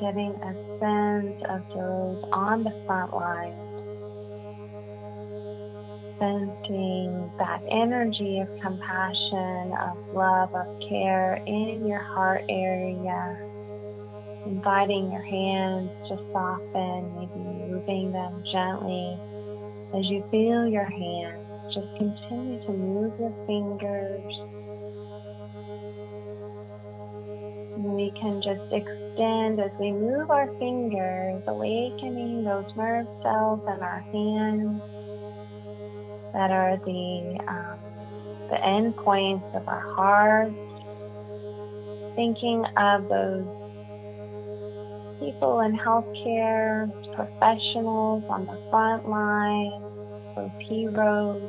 Getting 0.00 0.34
a 0.42 0.52
sense 0.80 1.42
of 1.48 1.60
those 1.68 2.24
on 2.32 2.64
the 2.64 2.72
front 2.86 3.14
line 3.14 3.65
sensing 6.18 7.30
that 7.38 7.60
energy 7.70 8.40
of 8.40 8.48
compassion, 8.60 9.72
of 9.76 9.96
love, 10.14 10.54
of 10.54 10.66
care 10.88 11.36
in 11.46 11.86
your 11.86 12.02
heart 12.02 12.42
area. 12.48 13.36
Inviting 14.46 15.12
your 15.12 15.22
hands 15.22 15.90
to 16.08 16.16
soften, 16.32 17.12
maybe 17.16 17.40
moving 17.68 18.12
them 18.12 18.42
gently. 18.52 19.18
As 19.92 20.04
you 20.08 20.24
feel 20.30 20.66
your 20.68 20.88
hands, 20.88 21.74
just 21.74 21.88
continue 21.98 22.60
to 22.64 22.72
move 22.72 23.12
your 23.20 23.34
fingers. 23.46 24.32
We 27.76 28.10
can 28.18 28.40
just 28.40 28.72
extend 28.72 29.60
as 29.60 29.70
we 29.78 29.92
move 29.92 30.30
our 30.30 30.46
fingers, 30.58 31.42
awakening 31.46 32.44
those 32.44 32.70
nerve 32.76 33.06
cells 33.22 33.60
in 33.66 33.82
our 33.82 34.00
hands 34.12 34.95
that 36.36 36.50
are 36.50 36.76
the 36.84 37.38
um, 37.48 37.78
the 38.50 38.62
end 38.62 38.94
points 38.96 39.46
of 39.54 39.66
our 39.66 39.80
heart. 39.96 40.52
Thinking 42.14 42.62
of 42.76 43.08
those 43.08 43.48
people 45.18 45.60
in 45.60 45.72
healthcare, 45.78 46.92
professionals 47.14 48.22
on 48.28 48.44
the 48.44 48.58
front 48.70 49.08
line, 49.08 49.72
those 50.36 50.50
heroes. 50.68 51.40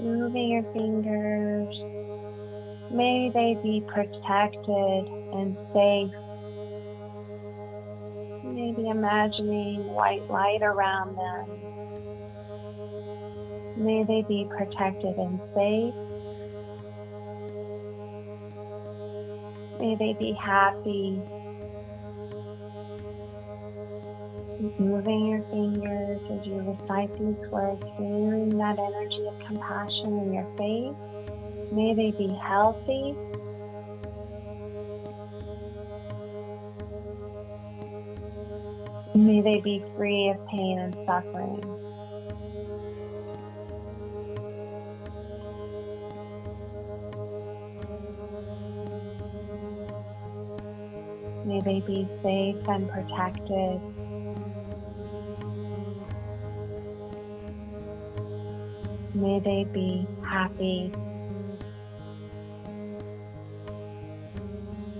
Moving 0.00 0.48
your 0.50 0.62
fingers. 0.72 1.74
May 2.94 3.30
they 3.34 3.58
be 3.64 3.82
protected 3.92 5.06
and 5.34 5.56
safe 5.74 6.25
maybe 8.66 8.88
imagining 8.88 9.86
white 9.86 10.28
light 10.28 10.62
around 10.62 11.16
them. 11.16 11.46
May 13.78 14.02
they 14.04 14.24
be 14.26 14.48
protected 14.50 15.16
and 15.16 15.38
safe. 15.54 15.94
May 19.78 19.94
they 19.98 20.16
be 20.18 20.32
happy. 20.42 21.22
moving 24.78 25.26
your 25.26 25.42
fingers 25.50 26.20
as 26.32 26.46
you 26.46 26.56
recite 26.56 27.12
these 27.12 27.50
words, 27.50 27.82
feeling 27.98 28.56
that 28.56 28.78
energy 28.78 29.26
of 29.28 29.38
compassion 29.46 30.18
in 30.18 30.32
your 30.32 30.48
face. 30.56 30.96
May 31.72 31.94
they 31.94 32.10
be 32.16 32.34
healthy. 32.42 33.14
May 39.16 39.40
they 39.40 39.60
be 39.62 39.82
free 39.96 40.28
of 40.28 40.46
pain 40.48 40.78
and 40.78 40.94
suffering. 41.06 41.62
May 51.46 51.62
they 51.62 51.80
be 51.80 52.06
safe 52.22 52.68
and 52.68 52.90
protected. 52.90 53.80
May 59.14 59.40
they 59.40 59.64
be 59.72 60.06
happy. 60.22 60.92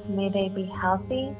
May 0.09 0.31
they 0.31 0.49
be 0.49 0.65
healthy. 0.81 1.37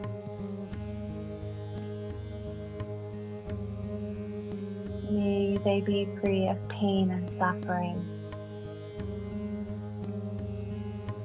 They 5.67 5.81
be 5.81 6.09
free 6.23 6.47
of 6.47 6.57
pain 6.69 7.11
and 7.11 7.29
suffering. 7.41 7.99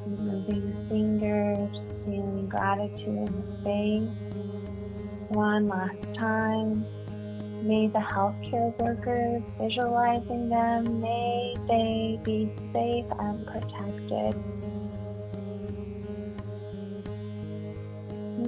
Moving 0.08 0.74
fingers, 0.90 1.70
feeling 2.04 2.50
gratitude 2.50 3.30
in 3.30 3.36
the 3.36 3.58
face. 3.64 4.10
One 5.30 5.68
last 5.68 6.02
time. 6.18 6.84
May 7.62 7.86
the 7.90 8.00
healthcare 8.00 8.76
workers, 8.82 9.44
visualizing 9.60 10.50
them, 10.50 11.00
may 11.00 11.54
they 11.68 12.20
be 12.24 12.52
safe 12.74 13.06
and 13.20 13.46
protected. 13.46 14.36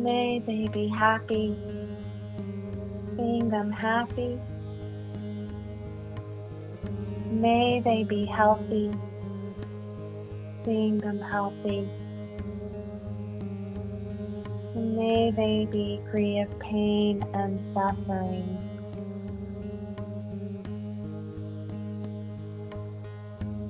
May 0.01 0.41
they 0.47 0.67
be 0.73 0.87
happy, 0.87 1.55
seeing 3.15 3.49
them 3.49 3.71
happy. 3.71 4.39
May 7.43 7.81
they 7.83 8.05
be 8.05 8.25
healthy, 8.25 8.89
seeing 10.63 10.97
them 10.99 11.19
healthy. 11.19 11.85
May 14.73 15.29
they 15.35 15.67
be 15.69 15.99
free 16.09 16.39
of 16.39 16.57
pain 16.61 17.21
and 17.33 17.59
suffering. 17.73 18.47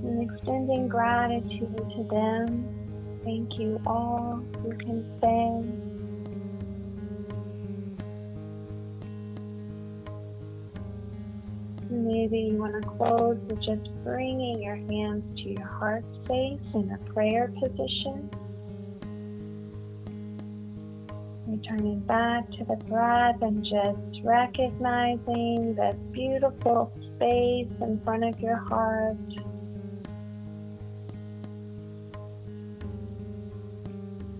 And 0.03 0.29
extending 0.29 0.87
gratitude 0.87 1.75
to 1.75 2.07
them. 2.11 3.21
Thank 3.23 3.57
you 3.57 3.81
all. 3.87 4.45
You 4.63 4.77
can 4.77 5.19
say. 5.19 5.92
Maybe 12.03 12.39
you 12.39 12.57
want 12.57 12.81
to 12.81 12.89
close 12.89 13.37
with 13.47 13.63
just 13.63 13.89
bringing 14.03 14.61
your 14.61 14.75
hands 14.75 15.23
to 15.39 15.49
your 15.51 15.65
heart 15.65 16.03
space 16.25 16.59
in 16.73 16.91
a 16.91 17.13
prayer 17.13 17.47
position. 17.61 18.29
Returning 21.47 22.01
back 22.01 22.51
to 22.51 22.65
the 22.65 22.75
breath 22.89 23.41
and 23.41 23.63
just 23.63 24.21
recognizing 24.21 25.75
the 25.75 25.97
beautiful 26.11 26.91
space 27.15 27.71
in 27.79 28.01
front 28.03 28.25
of 28.25 28.37
your 28.37 28.57
heart. 28.57 29.15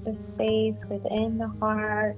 The 0.03 0.17
space 0.33 0.75
within 0.89 1.37
the 1.37 1.47
heart. 1.61 2.17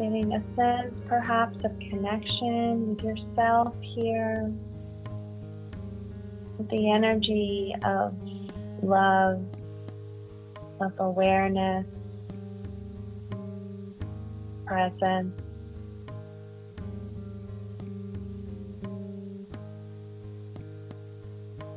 Getting 0.00 0.32
a 0.32 0.42
sense 0.56 0.94
perhaps 1.08 1.58
of 1.62 1.78
connection 1.78 2.88
with 2.88 3.04
yourself 3.04 3.74
here, 3.82 4.50
with 6.56 6.70
the 6.70 6.90
energy 6.90 7.74
of 7.84 8.14
love, 8.82 9.44
of 10.80 10.92
awareness, 11.00 11.84
presence. 14.64 15.38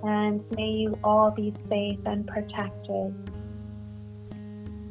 And 0.02 0.46
may 0.56 0.70
you 0.70 0.98
all 1.04 1.32
be 1.32 1.54
safe 1.68 2.00
and 2.06 2.26
protected. 2.26 3.14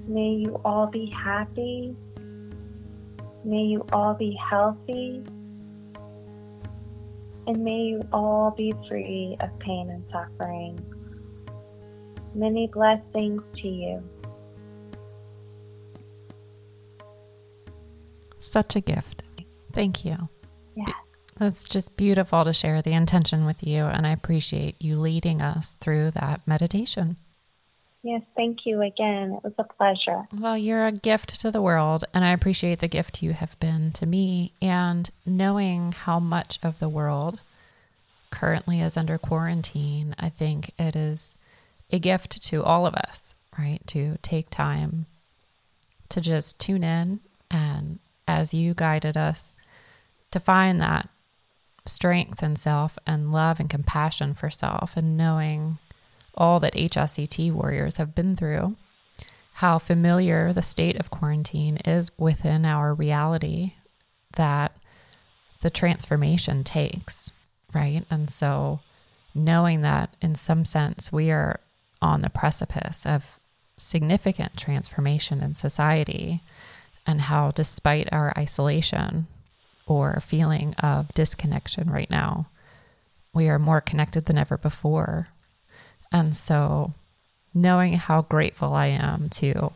May 0.07 0.33
you 0.33 0.61
all 0.67 0.87
be 0.87 1.11
happy 1.17 1.97
May 3.45 3.63
you 3.63 3.85
all 3.93 4.15
be 4.15 4.39
healthy 4.51 5.25
and 7.47 7.65
may 7.65 7.81
you 7.81 8.09
all 8.13 8.53
be 8.53 8.73
free 8.89 9.37
of 9.41 9.59
pain 9.59 9.91
and 9.91 10.05
suffering. 10.13 10.81
Many 12.35 12.69
blessings 12.69 13.43
to 13.57 13.69
you. 13.69 14.03
Such 18.39 18.77
a 18.77 18.81
gift. 18.81 19.23
Thank 19.73 20.05
you. 20.05 20.29
Yeah. 20.77 20.93
That's 21.39 21.65
just 21.65 21.97
beautiful 21.97 22.45
to 22.45 22.53
share 22.53 22.83
the 22.83 22.93
intention 22.93 23.45
with 23.45 23.67
you, 23.67 23.85
and 23.85 24.07
I 24.07 24.11
appreciate 24.11 24.77
you 24.81 25.01
leading 25.01 25.43
us 25.43 25.77
through 25.81 26.13
that 26.13 26.47
meditation. 26.47 27.17
Yes, 28.03 28.23
thank 28.35 28.67
you 28.67 28.83
again. 28.83 29.35
It 29.35 29.45
was 29.45 29.53
a 29.59 29.65
pleasure. 29.65 30.27
Well, 30.37 30.59
you're 30.59 30.87
a 30.87 30.93
gift 30.93 31.41
to 31.41 31.51
the 31.51 31.63
world, 31.63 32.05
and 32.13 32.25
I 32.25 32.33
appreciate 32.33 32.81
the 32.81 32.89
gift 32.89 33.23
you 33.23 33.33
have 33.33 33.59
been 33.61 33.93
to 33.93 34.07
me. 34.07 34.53
And 34.61 35.09
knowing 35.25 35.93
how 35.93 36.19
much 36.19 36.59
of 36.63 36.81
the 36.81 36.89
world 36.89 37.41
currently 38.31 38.81
is 38.81 38.97
under 38.97 39.19
quarantine, 39.19 40.17
I 40.19 40.31
think 40.31 40.73
it 40.79 40.97
is 40.97 41.37
a 41.93 42.01
gift 42.01 42.43
to 42.45 42.65
all 42.65 42.87
of 42.87 42.95
us, 42.95 43.35
right? 43.57 43.81
To 43.89 44.19
take 44.23 44.51
time 44.51 45.07
to 46.09 46.21
just 46.21 46.59
tune 46.61 46.85
in 46.85 47.21
and 47.51 47.99
as 48.29 48.53
you 48.53 48.75
guided 48.75 49.17
us 49.17 49.55
to 50.31 50.39
find 50.39 50.81
that 50.81 51.09
strength 51.87 52.43
in 52.43 52.55
self 52.55 52.99
and 53.07 53.33
love 53.33 53.59
and 53.59 53.71
compassion 53.71 54.35
for 54.35 54.51
self 54.51 54.97
and 54.97 55.17
knowing 55.17 55.79
all 56.35 56.61
that 56.61 56.75
HSCT 56.75 57.53
warriors 57.53 57.97
have 57.97 58.15
been 58.15 58.37
through, 58.37 58.77
how 59.55 59.79
familiar 59.79 60.53
the 60.53 60.63
state 60.63 60.99
of 60.99 61.11
quarantine 61.11 61.77
is 61.79 62.11
within 62.19 62.65
our 62.65 62.95
reality 62.95 63.75
that 64.37 64.77
the 65.61 65.71
transformation 65.71 66.65
takes, 66.65 67.31
right? 67.75 68.05
And 68.11 68.31
so 68.31 68.81
knowing 69.35 69.83
that 69.83 70.15
in 70.21 70.35
some 70.35 70.65
sense 70.65 71.13
we 71.13 71.31
are 71.31 71.61
on 72.01 72.21
the 72.21 72.31
precipice 72.31 73.07
of 73.07 73.39
significant 73.77 74.57
transformation 74.57 75.43
in 75.43 75.55
society 75.55 76.43
and 77.07 77.23
how 77.23 77.51
despite 77.51 78.09
our 78.13 78.33
isolation 78.37 79.27
or 79.87 80.21
feeling 80.21 80.75
of 80.75 81.13
disconnection 81.15 81.91
right 81.91 82.11
now, 82.11 82.47
we 83.35 83.49
are 83.49 83.59
more 83.59 83.81
connected 83.81 84.27
than 84.27 84.39
ever 84.39 84.57
before 84.57 85.29
and 86.13 86.37
so, 86.37 86.93
knowing 87.55 87.95
how 87.95 88.23
grateful 88.23 88.75
I 88.75 88.87
am 88.87 89.29
to 89.31 89.73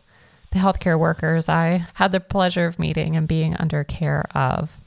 the 0.50 0.58
healthcare 0.58 0.98
workers 0.98 1.48
I 1.48 1.84
had 1.94 2.12
the 2.12 2.20
pleasure 2.20 2.66
of 2.66 2.78
meeting 2.78 3.16
and 3.16 3.26
being 3.26 3.56
under 3.56 3.84
care 3.84 4.26
of, 4.34 4.78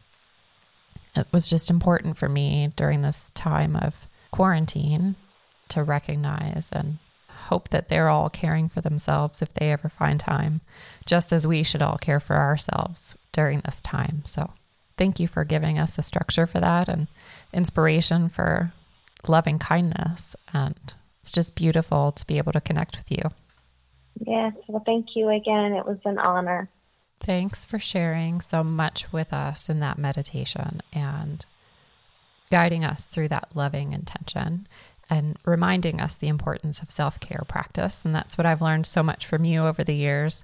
it 1.15 1.27
was 1.31 1.49
just 1.49 1.69
important 1.69 2.17
for 2.17 2.29
me 2.29 2.69
during 2.75 3.01
this 3.01 3.31
time 3.31 3.75
of 3.75 4.07
quarantine 4.31 5.15
to 5.69 5.83
recognize 5.83 6.69
and 6.71 6.99
hope 7.27 7.69
that 7.69 7.89
they're 7.89 8.09
all 8.09 8.29
caring 8.29 8.69
for 8.69 8.81
themselves 8.81 9.41
if 9.41 9.53
they 9.55 9.71
ever 9.71 9.89
find 9.89 10.19
time, 10.19 10.61
just 11.05 11.33
as 11.33 11.47
we 11.47 11.63
should 11.63 11.81
all 11.81 11.97
care 11.97 12.19
for 12.19 12.35
ourselves 12.35 13.15
during 13.31 13.59
this 13.65 13.81
time. 13.81 14.23
So, 14.25 14.51
thank 14.97 15.19
you 15.19 15.27
for 15.27 15.43
giving 15.43 15.79
us 15.79 15.97
a 15.97 16.03
structure 16.03 16.45
for 16.45 16.59
that 16.59 16.87
and 16.87 17.07
inspiration 17.53 18.29
for 18.29 18.71
loving 19.27 19.57
kindness 19.57 20.35
and 20.53 20.93
it's 21.29 21.35
just 21.35 21.53
beautiful 21.53 22.11
to 22.11 22.25
be 22.25 22.37
able 22.39 22.51
to 22.53 22.61
connect 22.61 22.97
with 22.97 23.11
you. 23.11 23.21
Yes. 24.25 24.53
Well, 24.67 24.81
thank 24.83 25.15
you 25.15 25.29
again. 25.29 25.73
It 25.73 25.85
was 25.85 25.99
an 26.03 26.17
honor. 26.17 26.69
Thanks 27.19 27.65
for 27.65 27.77
sharing 27.77 28.41
so 28.41 28.63
much 28.63 29.13
with 29.13 29.31
us 29.31 29.69
in 29.69 29.79
that 29.79 29.99
meditation 29.99 30.81
and 30.91 31.45
guiding 32.49 32.83
us 32.83 33.05
through 33.05 33.27
that 33.27 33.49
loving 33.53 33.93
intention 33.93 34.67
and 35.07 35.37
reminding 35.45 36.01
us 36.01 36.17
the 36.17 36.29
importance 36.29 36.81
of 36.81 36.89
self 36.89 37.19
care 37.19 37.43
practice. 37.47 38.03
And 38.03 38.15
that's 38.15 38.37
what 38.37 38.47
I've 38.47 38.61
learned 38.61 38.87
so 38.87 39.03
much 39.03 39.27
from 39.27 39.45
you 39.45 39.65
over 39.65 39.83
the 39.83 39.95
years 39.95 40.41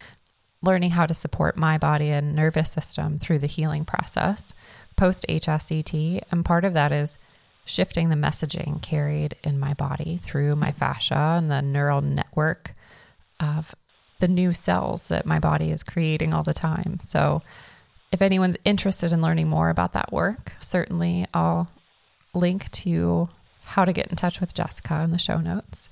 learning 0.62 0.92
how 0.92 1.06
to 1.06 1.14
support 1.14 1.58
my 1.58 1.78
body 1.78 2.10
and 2.10 2.36
nervous 2.36 2.72
system 2.72 3.18
through 3.18 3.40
the 3.40 3.48
healing 3.48 3.86
process 3.86 4.54
post 4.96 5.26
HSCT. 5.30 6.22
And 6.32 6.46
part 6.46 6.64
of 6.64 6.74
that 6.74 6.92
is 6.92 7.18
shifting 7.66 8.10
the 8.10 8.16
messaging 8.16 8.82
carried 8.82 9.36
in 9.44 9.60
my 9.60 9.74
body 9.74 10.20
through 10.24 10.56
my 10.56 10.72
fascia 10.72 11.36
and 11.38 11.50
the 11.52 11.62
neural 11.62 12.02
network 12.02 12.76
of 13.40 13.76
the 14.20 14.28
new 14.28 14.54
cells 14.54 15.04
that 15.04 15.26
my 15.26 15.40
body 15.40 15.72
is 15.72 15.84
creating 15.84 16.34
all 16.34 16.44
the 16.44 16.54
time. 16.54 17.00
So, 17.04 17.42
if 18.12 18.22
anyone's 18.22 18.56
interested 18.64 19.12
in 19.12 19.22
learning 19.22 19.50
more 19.50 19.70
about 19.70 19.92
that 19.94 20.14
work, 20.14 20.54
certainly 20.60 21.26
I'll 21.34 21.68
link 22.34 22.72
to 22.72 23.28
how 23.64 23.84
to 23.84 23.92
get 23.92 24.08
in 24.08 24.16
touch 24.16 24.40
with 24.40 24.54
Jessica 24.54 25.02
in 25.02 25.12
the 25.12 25.18
show 25.18 25.40
notes, 25.40 25.90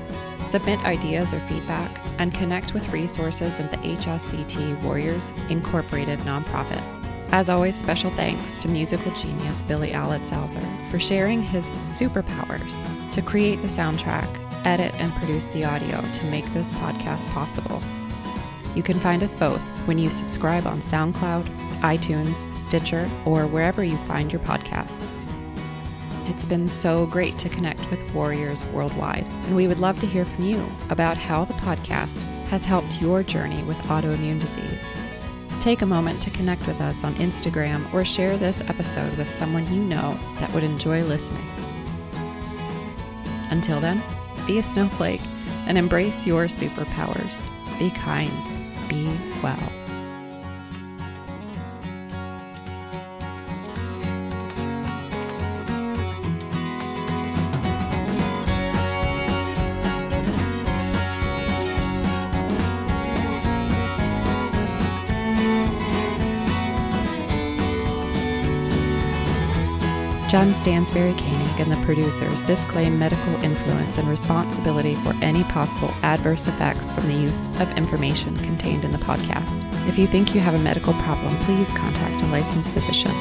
submit 0.49 0.79
ideas 0.79 1.31
or 1.33 1.39
feedback, 1.41 1.91
and 2.17 2.33
connect 2.33 2.73
with 2.73 2.91
resources 2.91 3.59
of 3.59 3.69
the 3.69 3.77
HSCT 3.77 4.81
Warriors 4.81 5.31
Incorporated 5.49 6.17
nonprofit. 6.19 6.81
As 7.31 7.49
always, 7.49 7.77
special 7.77 8.09
thanks 8.11 8.57
to 8.57 8.67
musical 8.67 9.13
genius 9.13 9.61
Billy 9.61 9.91
Alitzhauser 9.91 10.63
for 10.89 10.97
sharing 10.97 11.43
his 11.43 11.69
superpowers 11.69 13.11
to 13.11 13.21
create 13.21 13.61
the 13.61 13.67
soundtrack, 13.67 14.27
edit, 14.65 14.95
and 14.95 15.13
produce 15.13 15.45
the 15.47 15.63
audio 15.63 16.01
to 16.01 16.25
make 16.25 16.45
this 16.53 16.71
podcast 16.71 17.23
possible. 17.27 17.79
You 18.75 18.83
can 18.83 18.99
find 18.99 19.23
us 19.23 19.35
both 19.35 19.61
when 19.85 19.97
you 19.97 20.09
subscribe 20.09 20.67
on 20.67 20.81
SoundCloud, 20.81 21.45
iTunes, 21.79 22.55
Stitcher, 22.55 23.09
or 23.25 23.47
wherever 23.47 23.83
you 23.83 23.97
find 23.99 24.31
your 24.31 24.41
podcasts. 24.41 25.25
It's 26.29 26.45
been 26.45 26.67
so 26.67 27.07
great 27.07 27.37
to 27.39 27.49
connect 27.49 27.89
with 27.89 28.13
warriors 28.13 28.63
worldwide, 28.65 29.25
and 29.27 29.55
we 29.55 29.67
would 29.67 29.79
love 29.79 29.99
to 30.01 30.05
hear 30.05 30.25
from 30.25 30.45
you 30.45 30.63
about 30.89 31.17
how 31.17 31.45
the 31.45 31.55
podcast 31.55 32.19
has 32.49 32.65
helped 32.65 33.01
your 33.01 33.23
journey 33.23 33.63
with 33.63 33.77
autoimmune 33.79 34.39
disease. 34.39 34.85
Take 35.59 35.81
a 35.81 35.87
moment 35.87 36.21
to 36.21 36.29
connect 36.29 36.65
with 36.67 36.79
us 36.81 37.03
on 37.03 37.15
Instagram 37.15 37.91
or 37.93 38.05
share 38.05 38.37
this 38.37 38.61
episode 38.61 39.17
with 39.17 39.29
someone 39.29 39.71
you 39.73 39.81
know 39.81 40.17
that 40.39 40.53
would 40.53 40.63
enjoy 40.63 41.03
listening. 41.03 41.49
Until 43.49 43.79
then, 43.79 44.01
be 44.45 44.59
a 44.59 44.63
snowflake 44.63 45.21
and 45.65 45.77
embrace 45.77 46.27
your 46.27 46.45
superpowers. 46.45 47.37
Be 47.79 47.89
kind, 47.89 48.58
be 48.89 49.05
well. 49.41 49.57
John 70.29 70.53
Stansberry 70.53 71.17
Canning 71.17 71.48
and 71.59 71.69
the 71.69 71.85
producers 71.85 72.39
disclaim 72.41 72.97
medical 72.97 73.35
influence 73.43 73.97
and 73.97 74.07
responsibility 74.07 74.95
for 74.95 75.13
any 75.21 75.43
possible 75.43 75.93
adverse 76.03 76.47
effects 76.47 76.89
from 76.89 77.07
the 77.07 77.13
use 77.13 77.49
of 77.59 77.77
information 77.77 78.37
contained 78.37 78.85
in 78.85 78.91
the 78.91 78.97
podcast. 78.97 79.59
If 79.85 79.97
you 79.97 80.07
think 80.07 80.33
you 80.33 80.39
have 80.39 80.53
a 80.53 80.59
medical 80.59 80.93
problem, 80.93 81.35
please 81.39 81.71
contact 81.73 82.23
a 82.23 82.27
licensed 82.27 82.71
physician. 82.71 83.11